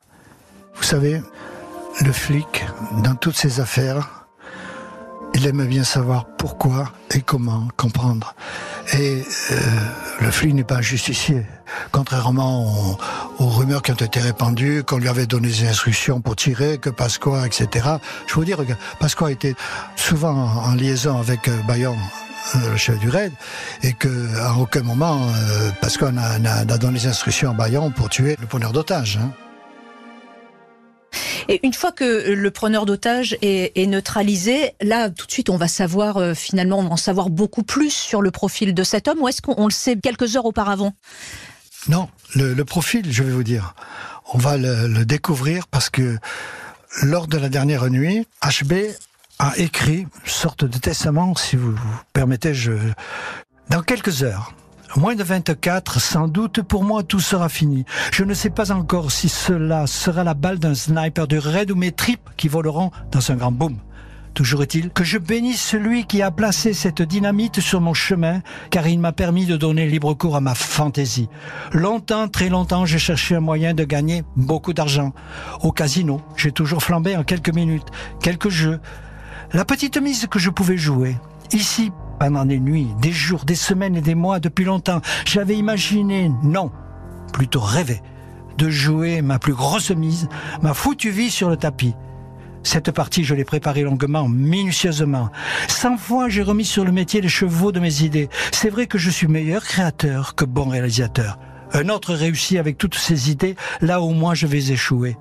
Vous 0.74 0.82
savez, 0.82 1.20
le 2.00 2.12
flic, 2.12 2.64
dans 3.02 3.14
toutes 3.14 3.36
ses 3.36 3.60
affaires, 3.60 4.21
il 5.34 5.46
aime 5.46 5.64
bien 5.66 5.84
savoir 5.84 6.26
pourquoi 6.38 6.92
et 7.14 7.20
comment 7.20 7.68
comprendre. 7.76 8.34
Et 8.92 9.22
euh, 9.50 9.56
le 10.20 10.30
flic 10.30 10.54
n'est 10.54 10.64
pas 10.64 10.76
un 10.76 10.82
justicier. 10.82 11.44
Contrairement 11.90 12.98
aux, 13.38 13.46
rumeurs 13.46 13.82
qui 13.82 13.92
ont 13.92 13.94
été 13.94 14.20
répandues, 14.20 14.82
qu'on 14.84 14.98
lui 14.98 15.08
avait 15.08 15.26
donné 15.26 15.48
des 15.48 15.66
instructions 15.66 16.20
pour 16.20 16.36
tirer, 16.36 16.78
que 16.78 16.90
Pasqua, 16.90 17.46
etc. 17.46 17.88
Je 18.26 18.38
veux 18.38 18.44
dire 18.44 18.58
Pasqua 19.00 19.30
était 19.30 19.54
souvent 19.96 20.34
en, 20.34 20.74
liaison 20.74 21.18
avec 21.18 21.48
euh, 21.48 21.56
Bayon 21.66 21.96
le 22.70 22.76
chef 22.76 22.98
du 22.98 23.08
raid, 23.08 23.32
et 23.82 23.92
que 23.92 24.08
à 24.40 24.56
aucun 24.56 24.82
moment, 24.82 25.28
euh, 25.28 25.70
parce 25.80 25.96
qu'on 25.96 26.16
a, 26.16 26.38
a, 26.44 26.58
a, 26.60 26.64
donné 26.64 26.98
des 26.98 27.06
instructions 27.06 27.52
à 27.52 27.54
Bayon 27.54 27.90
pour 27.90 28.08
tuer 28.08 28.36
le 28.40 28.46
preneur 28.46 28.72
d'otages. 28.72 29.18
Hein. 29.22 29.32
Et 31.48 31.60
une 31.64 31.72
fois 31.72 31.92
que 31.92 32.32
le 32.32 32.50
preneur 32.50 32.86
d'otages 32.86 33.36
est, 33.42 33.86
neutralisé, 33.86 34.72
là, 34.80 35.10
tout 35.10 35.26
de 35.26 35.32
suite, 35.32 35.50
on 35.50 35.56
va 35.56 35.68
savoir, 35.68 36.16
euh, 36.16 36.34
finalement, 36.34 36.78
on 36.78 36.84
va 36.84 36.90
en 36.90 36.96
savoir 36.96 37.30
beaucoup 37.30 37.62
plus 37.62 37.90
sur 37.90 38.22
le 38.22 38.30
profil 38.30 38.74
de 38.74 38.84
cet 38.84 39.08
homme, 39.08 39.20
ou 39.20 39.28
est-ce 39.28 39.42
qu'on 39.42 39.66
le 39.66 39.72
sait 39.72 39.96
quelques 39.96 40.36
heures 40.36 40.46
auparavant? 40.46 40.94
Non, 41.88 42.08
le, 42.34 42.62
profil, 42.62 43.12
je 43.12 43.22
vais 43.22 43.32
vous 43.32 43.42
dire, 43.42 43.74
on 44.32 44.38
va 44.38 44.56
le, 44.56 44.86
le 44.86 45.04
découvrir 45.04 45.66
parce 45.66 45.90
que 45.90 46.16
lors 47.02 47.26
de 47.26 47.38
la 47.38 47.48
dernière 47.48 47.90
nuit, 47.90 48.26
HB 48.42 48.72
a 49.38 49.56
écrit 49.58 50.00
une 50.00 50.30
sorte 50.30 50.64
de 50.64 50.78
testament, 50.78 51.34
si 51.34 51.56
vous, 51.56 51.72
vous 51.72 51.98
permettez, 52.12 52.54
je... 52.54 52.72
dans 53.68 53.82
quelques 53.82 54.22
heures. 54.22 54.52
Moins 54.96 55.14
de 55.14 55.22
24, 55.22 56.00
sans 56.00 56.28
doute, 56.28 56.60
pour 56.60 56.84
moi, 56.84 57.02
tout 57.02 57.18
sera 57.18 57.48
fini. 57.48 57.86
Je 58.12 58.24
ne 58.24 58.34
sais 58.34 58.50
pas 58.50 58.72
encore 58.72 59.10
si 59.10 59.30
cela 59.30 59.86
sera 59.86 60.22
la 60.22 60.34
balle 60.34 60.58
d'un 60.58 60.74
sniper 60.74 61.26
de 61.26 61.38
raid 61.38 61.70
ou 61.70 61.76
mes 61.76 61.92
tripes 61.92 62.28
qui 62.36 62.48
voleront 62.48 62.90
dans 63.10 63.30
un 63.30 63.36
grand 63.36 63.52
boom. 63.52 63.78
Toujours 64.34 64.62
est-il 64.62 64.90
que 64.90 65.02
je 65.02 65.16
bénisse 65.16 65.62
celui 65.62 66.04
qui 66.04 66.20
a 66.20 66.30
placé 66.30 66.74
cette 66.74 67.00
dynamite 67.00 67.60
sur 67.60 67.80
mon 67.80 67.94
chemin, 67.94 68.42
car 68.70 68.86
il 68.86 68.98
m'a 68.98 69.12
permis 69.12 69.46
de 69.46 69.56
donner 69.56 69.86
libre 69.86 70.12
cours 70.12 70.36
à 70.36 70.40
ma 70.42 70.54
fantaisie. 70.54 71.28
Longtemps, 71.72 72.28
très 72.28 72.50
longtemps, 72.50 72.84
j'ai 72.84 72.98
cherché 72.98 73.34
un 73.34 73.40
moyen 73.40 73.72
de 73.72 73.84
gagner 73.84 74.24
beaucoup 74.36 74.74
d'argent. 74.74 75.12
Au 75.62 75.72
casino, 75.72 76.20
j'ai 76.36 76.52
toujours 76.52 76.82
flambé 76.82 77.16
en 77.16 77.24
quelques 77.24 77.54
minutes, 77.54 77.88
quelques 78.20 78.50
jeux. 78.50 78.78
La 79.54 79.64
petite 79.64 79.96
mise 79.96 80.26
que 80.26 80.38
je 80.38 80.50
pouvais 80.50 80.78
jouer. 80.78 81.16
Ici, 81.52 81.92
pendant 82.22 82.44
des 82.44 82.60
nuits, 82.60 82.86
des 83.00 83.10
jours, 83.10 83.44
des 83.44 83.56
semaines 83.56 83.96
et 83.96 84.00
des 84.00 84.14
mois, 84.14 84.38
depuis 84.38 84.64
longtemps, 84.64 85.00
j'avais 85.24 85.56
imaginé, 85.56 86.30
non, 86.44 86.70
plutôt 87.32 87.58
rêvé, 87.58 88.00
de 88.58 88.70
jouer 88.70 89.22
ma 89.22 89.40
plus 89.40 89.54
grosse 89.54 89.90
mise, 89.90 90.28
ma 90.62 90.72
foutue 90.72 91.10
vie 91.10 91.32
sur 91.32 91.50
le 91.50 91.56
tapis. 91.56 91.96
Cette 92.62 92.92
partie, 92.92 93.24
je 93.24 93.34
l'ai 93.34 93.42
préparée 93.44 93.82
longuement, 93.82 94.28
minutieusement. 94.28 95.30
Cent 95.66 95.96
fois, 95.96 96.28
j'ai 96.28 96.44
remis 96.44 96.64
sur 96.64 96.84
le 96.84 96.92
métier 96.92 97.20
les 97.20 97.28
chevaux 97.28 97.72
de 97.72 97.80
mes 97.80 98.02
idées. 98.02 98.28
C'est 98.52 98.70
vrai 98.70 98.86
que 98.86 98.98
je 98.98 99.10
suis 99.10 99.26
meilleur 99.26 99.64
créateur 99.64 100.36
que 100.36 100.44
bon 100.44 100.68
réalisateur. 100.68 101.40
Un 101.72 101.88
autre 101.88 102.14
réussit 102.14 102.56
avec 102.56 102.78
toutes 102.78 102.94
ses 102.94 103.32
idées, 103.32 103.56
là 103.80 104.00
où 104.00 104.10
moi 104.10 104.34
je 104.34 104.46
vais 104.46 104.70
échouer. 104.70 105.16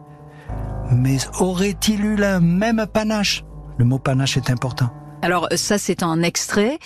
Mais 0.92 1.18
aurait-il 1.40 2.06
eu 2.06 2.16
la 2.16 2.40
même 2.40 2.86
panache? 2.86 3.44
Le 3.80 3.86
mot 3.86 3.98
panache 3.98 4.38
est 4.38 4.52
important. 4.52 4.92
Alors 5.22 5.48
ça, 5.56 5.78
c'est 5.78 6.04
un 6.04 6.24
extrait. 6.24 6.80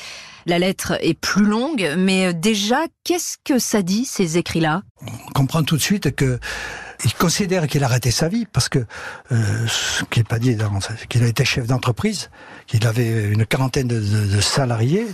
La 0.46 0.60
lettre 0.60 0.98
est 1.02 1.20
plus 1.20 1.46
longue, 1.46 1.92
mais 1.98 2.34
déjà, 2.34 2.82
qu'est-ce 3.04 3.38
que 3.44 3.58
ça 3.58 3.82
dit, 3.82 4.06
ces 4.06 4.38
écrits-là? 4.38 4.84
On 5.02 5.32
comprend 5.32 5.64
tout 5.64 5.76
de 5.76 5.82
suite 5.82 6.16
que 6.16 6.40
il 7.04 7.14
considère 7.14 7.68
qu'il 7.68 7.84
a 7.84 7.88
raté 7.88 8.10
sa 8.12 8.30
vie 8.30 8.46
parce 8.46 8.70
que 8.70 8.80
euh, 9.32 9.68
ce 9.68 10.06
qui 10.06 10.20
n'est 10.20 10.24
pas 10.24 10.40
dit, 10.40 10.56
qu'il 11.10 11.24
a 11.24 11.28
été 11.28 11.44
chef 11.44 11.68
d'entreprise, 11.68 12.30
qu'il 12.68 12.86
avait 12.88 13.26
une 13.26 13.46
quarantaine 13.46 13.88
de 13.88 14.42
salariés, 14.42 15.06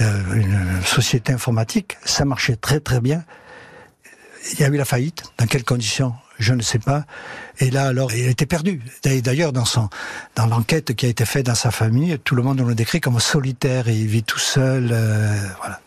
euh, 0.00 0.34
une 0.34 0.82
société 0.84 1.32
informatique, 1.32 1.96
ça 2.04 2.24
marchait 2.24 2.56
très 2.56 2.80
très 2.80 3.00
bien. 3.00 3.24
Il 4.52 4.60
y 4.60 4.64
a 4.64 4.68
eu 4.68 4.76
la 4.76 4.84
faillite. 4.84 5.22
Dans 5.38 5.46
quelles 5.46 5.64
conditions? 5.64 6.14
Je 6.38 6.54
ne 6.54 6.62
sais 6.62 6.78
pas. 6.78 7.04
Et 7.58 7.70
là, 7.70 7.86
alors, 7.86 8.12
il 8.12 8.28
était 8.28 8.46
perdu. 8.46 8.80
D'ailleurs, 9.04 9.52
dans 9.52 9.64
son, 9.64 9.88
dans 10.36 10.46
l'enquête 10.46 10.94
qui 10.94 11.06
a 11.06 11.08
été 11.08 11.24
faite 11.24 11.46
dans 11.46 11.54
sa 11.54 11.70
famille, 11.70 12.18
tout 12.24 12.34
le 12.34 12.42
monde 12.42 12.60
le 12.66 12.74
décrit 12.74 13.00
comme 13.00 13.18
solitaire 13.20 13.88
il 13.88 14.06
vit 14.06 14.22
tout 14.22 14.38
seul. 14.38 14.90
Euh, 14.92 15.36
voilà. 15.58 15.80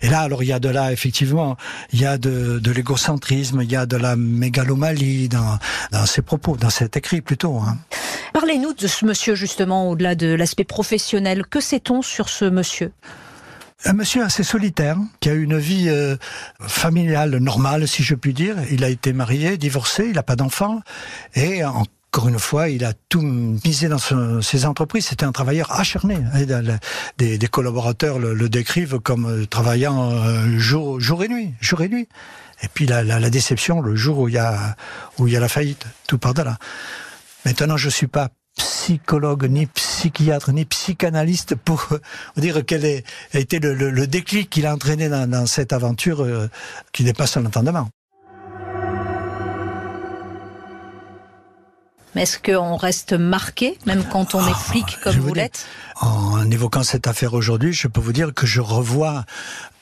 Et 0.00 0.08
là, 0.08 0.20
alors, 0.20 0.42
il 0.44 0.46
y 0.46 0.52
a 0.52 0.60
de 0.60 0.68
là, 0.68 0.92
effectivement, 0.92 1.56
il 1.92 2.00
y 2.00 2.06
a 2.06 2.18
de, 2.18 2.60
l'égocentrisme, 2.70 3.62
il 3.62 3.70
y 3.70 3.76
a 3.76 3.84
de 3.84 3.96
la 3.96 4.14
mégalomanie 4.14 5.28
dans, 5.28 5.58
dans 5.90 6.06
ses 6.06 6.22
propos, 6.22 6.56
dans 6.56 6.70
cet 6.70 6.96
écrit 6.96 7.20
plutôt. 7.20 7.56
Hein. 7.56 7.78
Parlez-nous 8.32 8.74
de 8.74 8.86
ce 8.86 9.04
monsieur, 9.04 9.34
justement, 9.34 9.90
au-delà 9.90 10.14
de 10.14 10.28
l'aspect 10.28 10.64
professionnel. 10.64 11.44
Que 11.46 11.60
sait-on 11.60 12.02
sur 12.02 12.28
ce 12.28 12.44
monsieur? 12.44 12.92
Un 13.84 13.92
monsieur 13.92 14.24
assez 14.24 14.42
solitaire, 14.42 14.96
qui 15.20 15.28
a 15.28 15.34
une 15.34 15.58
vie 15.58 15.88
euh, 15.88 16.16
familiale 16.60 17.36
normale, 17.36 17.86
si 17.86 18.02
je 18.02 18.14
puis 18.14 18.34
dire. 18.34 18.56
Il 18.70 18.82
a 18.84 18.88
été 18.88 19.12
marié, 19.12 19.56
divorcé, 19.56 20.06
il 20.06 20.14
n'a 20.14 20.22
pas 20.22 20.36
d'enfant. 20.36 20.80
Et 21.34 21.64
encore 21.64 22.28
une 22.28 22.38
fois, 22.38 22.68
il 22.68 22.84
a 22.84 22.92
tout 23.08 23.20
misé 23.20 23.88
dans 23.88 23.98
ses 24.42 24.66
entreprises. 24.66 25.06
C'était 25.06 25.26
un 25.26 25.32
travailleur 25.32 25.72
acharné. 25.72 26.18
Des, 27.18 27.38
des 27.38 27.46
collaborateurs 27.46 28.18
le, 28.18 28.48
décrivent 28.48 28.98
comme 28.98 29.46
travaillant 29.46 30.10
euh, 30.12 30.58
jour, 30.58 31.22
et 31.22 31.28
nuit, 31.28 31.54
jour 31.60 31.82
et 31.82 31.88
nuit. 31.88 32.08
Et 32.62 32.68
puis 32.68 32.86
la, 32.86 33.30
déception 33.30 33.80
le 33.80 33.94
jour 33.94 34.18
où 34.18 34.28
il 34.28 34.34
y 34.34 34.38
a 34.38 34.76
la 35.18 35.48
faillite, 35.48 35.86
tout 36.08 36.18
par 36.18 36.34
là. 36.34 36.58
Maintenant, 37.44 37.76
je 37.76 37.88
suis 37.88 38.08
pas 38.08 38.28
psychologue, 38.58 39.46
ni 39.48 39.66
psychiatre, 39.66 40.52
ni 40.52 40.64
psychanalyste 40.64 41.54
pour 41.54 41.88
dire 42.36 42.64
quel 42.66 42.84
est, 42.84 43.04
a 43.32 43.38
été 43.38 43.58
le, 43.58 43.74
le, 43.74 43.90
le 43.90 44.06
déclic 44.06 44.50
qu'il 44.50 44.66
a 44.66 44.74
entraîné 44.74 45.08
dans, 45.08 45.28
dans 45.28 45.46
cette 45.46 45.72
aventure 45.72 46.22
euh, 46.22 46.48
qui 46.92 47.04
dépasse 47.04 47.32
son 47.32 47.46
entendement. 47.46 47.88
Mais 52.14 52.22
est-ce 52.22 52.38
qu'on 52.38 52.76
reste 52.76 53.12
marqué, 53.12 53.78
même 53.86 54.02
quand 54.10 54.34
on 54.34 54.40
est 54.46 54.52
ah, 54.52 54.58
flic 54.58 54.98
comme 55.02 55.16
vous 55.16 55.34
l'êtes? 55.34 55.66
En 56.00 56.50
évoquant 56.50 56.82
cette 56.82 57.06
affaire 57.06 57.34
aujourd'hui, 57.34 57.72
je 57.72 57.86
peux 57.86 58.00
vous 58.00 58.12
dire 58.12 58.32
que 58.34 58.46
je 58.46 58.60
revois, 58.60 59.24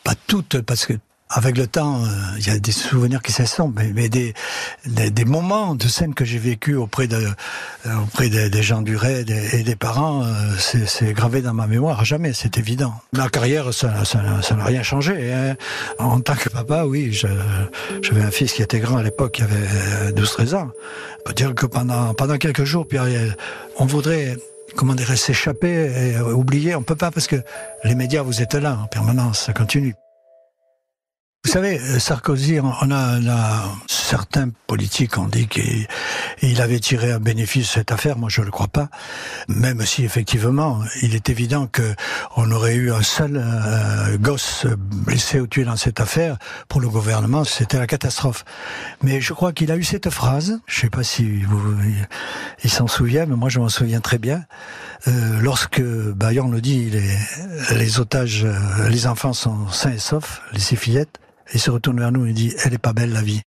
pas 0.04 0.14
toutes, 0.26 0.60
parce 0.60 0.86
que 0.86 0.94
avec 1.28 1.58
le 1.58 1.66
temps, 1.66 2.02
il 2.38 2.48
euh, 2.48 2.52
y 2.52 2.56
a 2.56 2.58
des 2.58 2.72
souvenirs 2.72 3.20
qui 3.20 3.32
s'essompent, 3.32 3.74
mais, 3.76 4.08
des, 4.08 4.32
des, 4.86 5.10
des, 5.10 5.24
moments 5.24 5.74
de 5.74 5.88
scènes 5.88 6.14
que 6.14 6.24
j'ai 6.24 6.38
vécu 6.38 6.76
auprès 6.76 7.08
de 7.08 7.16
euh, 7.16 7.96
auprès 8.00 8.28
des, 8.28 8.62
gens 8.62 8.80
du 8.80 8.96
raid 8.96 9.28
et, 9.30 9.64
des 9.64 9.74
parents, 9.74 10.22
euh, 10.22 10.28
c'est 10.58 11.12
gravé 11.12 11.42
dans 11.42 11.52
ma 11.52 11.66
mémoire 11.66 12.04
jamais, 12.04 12.32
c'est 12.32 12.58
évident. 12.58 12.94
Ma 13.12 13.28
carrière, 13.28 13.74
ça 13.74 13.88
n'a 13.88 14.04
ça, 14.04 14.20
rien 14.64 14.84
changé. 14.84 15.32
Hein. 15.32 15.56
En 15.98 16.20
tant 16.20 16.36
que 16.36 16.48
papa, 16.48 16.84
oui, 16.84 17.12
j'avais 17.12 18.22
un 18.22 18.30
fils 18.30 18.52
qui 18.52 18.62
était 18.62 18.78
grand 18.78 18.98
à 18.98 19.02
l'époque, 19.02 19.32
qui 19.32 19.42
avait 19.42 20.12
12-13 20.12 20.54
ans. 20.54 20.70
On 21.20 21.22
peut 21.24 21.34
dire 21.34 21.54
que 21.54 21.66
pendant 21.66 22.14
pendant 22.14 22.38
quelques 22.38 22.64
jours, 22.64 22.86
puis 22.86 22.98
on 23.78 23.86
voudrait 23.86 24.36
comment 24.76 24.94
dire, 24.94 25.08
s'échapper 25.16 26.14
et 26.14 26.20
oublier. 26.20 26.76
On 26.76 26.82
peut 26.82 26.96
pas 26.96 27.10
parce 27.10 27.26
que 27.26 27.36
les 27.82 27.94
médias, 27.94 28.22
vous 28.22 28.42
êtes 28.42 28.54
là 28.54 28.78
en 28.82 28.86
permanence, 28.86 29.40
ça 29.40 29.52
continue. 29.52 29.94
Vous 31.46 31.52
savez, 31.52 31.78
Sarkozy, 32.00 32.58
on 32.58 32.90
a, 32.90 33.20
on 33.20 33.28
a 33.28 33.62
certains 33.86 34.48
politiques 34.66 35.16
ont 35.16 35.28
dit 35.28 35.46
qu'il 35.46 36.60
avait 36.60 36.80
tiré 36.80 37.12
un 37.12 37.20
bénéfice 37.20 37.68
de 37.68 37.72
cette 37.72 37.92
affaire. 37.92 38.18
Moi, 38.18 38.28
je 38.28 38.40
ne 38.40 38.46
le 38.46 38.50
crois 38.50 38.66
pas. 38.66 38.88
Même 39.46 39.80
si, 39.86 40.04
effectivement, 40.04 40.80
il 41.02 41.14
est 41.14 41.30
évident 41.30 41.68
que 41.68 41.94
on 42.36 42.50
aurait 42.50 42.74
eu 42.74 42.90
un 42.90 43.02
seul 43.02 43.40
euh, 43.40 44.18
gosse 44.18 44.66
blessé 44.76 45.38
ou 45.38 45.46
tué 45.46 45.62
dans 45.62 45.76
cette 45.76 46.00
affaire. 46.00 46.36
Pour 46.66 46.80
le 46.80 46.88
gouvernement, 46.88 47.44
c'était 47.44 47.78
la 47.78 47.86
catastrophe. 47.86 48.44
Mais 49.04 49.20
je 49.20 49.32
crois 49.32 49.52
qu'il 49.52 49.70
a 49.70 49.76
eu 49.76 49.84
cette 49.84 50.10
phrase. 50.10 50.58
Je 50.66 50.78
ne 50.78 50.80
sais 50.80 50.90
pas 50.90 51.04
si 51.04 51.42
vous, 51.42 51.62
il 52.64 52.70
s'en 52.70 52.88
souvient, 52.88 53.24
mais 53.24 53.36
moi, 53.36 53.50
je 53.50 53.60
m'en 53.60 53.68
souviens 53.68 54.00
très 54.00 54.18
bien. 54.18 54.42
Euh, 55.06 55.38
lorsque 55.40 55.80
Bayon 55.80 56.50
le 56.50 56.60
dit, 56.60 56.90
les, 56.90 57.16
les 57.76 58.00
otages, 58.00 58.44
euh, 58.44 58.88
les 58.88 59.06
enfants 59.06 59.32
sont 59.32 59.68
sains 59.68 59.92
et 59.92 59.98
saufs, 59.98 60.42
les 60.52 60.58
six 60.58 60.74
il 61.52 61.60
se 61.60 61.70
retourne 61.70 61.98
vers 61.98 62.12
nous 62.12 62.26
et 62.26 62.32
dit, 62.32 62.54
elle 62.64 62.74
est 62.74 62.78
pas 62.78 62.92
belle 62.92 63.12
la 63.12 63.22
vie. 63.22 63.42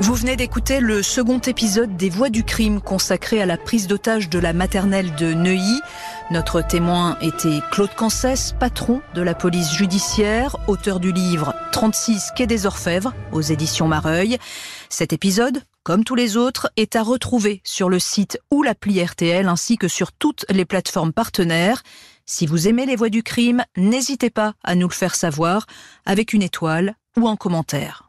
Vous 0.00 0.14
venez 0.14 0.36
d'écouter 0.36 0.80
le 0.80 1.02
second 1.02 1.38
épisode 1.38 1.96
des 1.96 2.10
Voix 2.10 2.28
du 2.28 2.44
crime 2.44 2.82
consacré 2.82 3.40
à 3.40 3.46
la 3.46 3.56
prise 3.56 3.86
d'otage 3.86 4.28
de 4.28 4.38
la 4.38 4.52
maternelle 4.52 5.14
de 5.14 5.32
Neuilly. 5.32 5.80
Notre 6.30 6.60
témoin 6.60 7.16
était 7.22 7.60
Claude 7.70 7.94
Cancès, 7.94 8.54
patron 8.60 9.00
de 9.14 9.22
la 9.22 9.34
police 9.34 9.72
judiciaire, 9.72 10.56
auteur 10.68 11.00
du 11.00 11.10
livre 11.10 11.54
36 11.72 12.32
Quai 12.36 12.46
des 12.46 12.66
Orfèvres 12.66 13.14
aux 13.32 13.40
éditions 13.40 13.88
Mareuil. 13.88 14.36
Cet 14.90 15.14
épisode, 15.14 15.62
comme 15.84 16.04
tous 16.04 16.14
les 16.14 16.36
autres, 16.36 16.70
est 16.76 16.96
à 16.96 17.02
retrouver 17.02 17.62
sur 17.64 17.88
le 17.88 17.98
site 17.98 18.38
ou 18.50 18.62
l'appli 18.62 19.02
RTL 19.02 19.48
ainsi 19.48 19.78
que 19.78 19.88
sur 19.88 20.12
toutes 20.12 20.44
les 20.50 20.66
plateformes 20.66 21.14
partenaires. 21.14 21.82
Si 22.26 22.46
vous 22.46 22.68
aimez 22.68 22.86
les 22.86 22.96
voix 22.96 23.10
du 23.10 23.22
crime, 23.22 23.64
n'hésitez 23.76 24.30
pas 24.30 24.54
à 24.64 24.74
nous 24.74 24.88
le 24.88 24.94
faire 24.94 25.14
savoir 25.14 25.66
avec 26.06 26.32
une 26.32 26.42
étoile 26.42 26.96
ou 27.18 27.28
un 27.28 27.36
commentaire. 27.36 28.03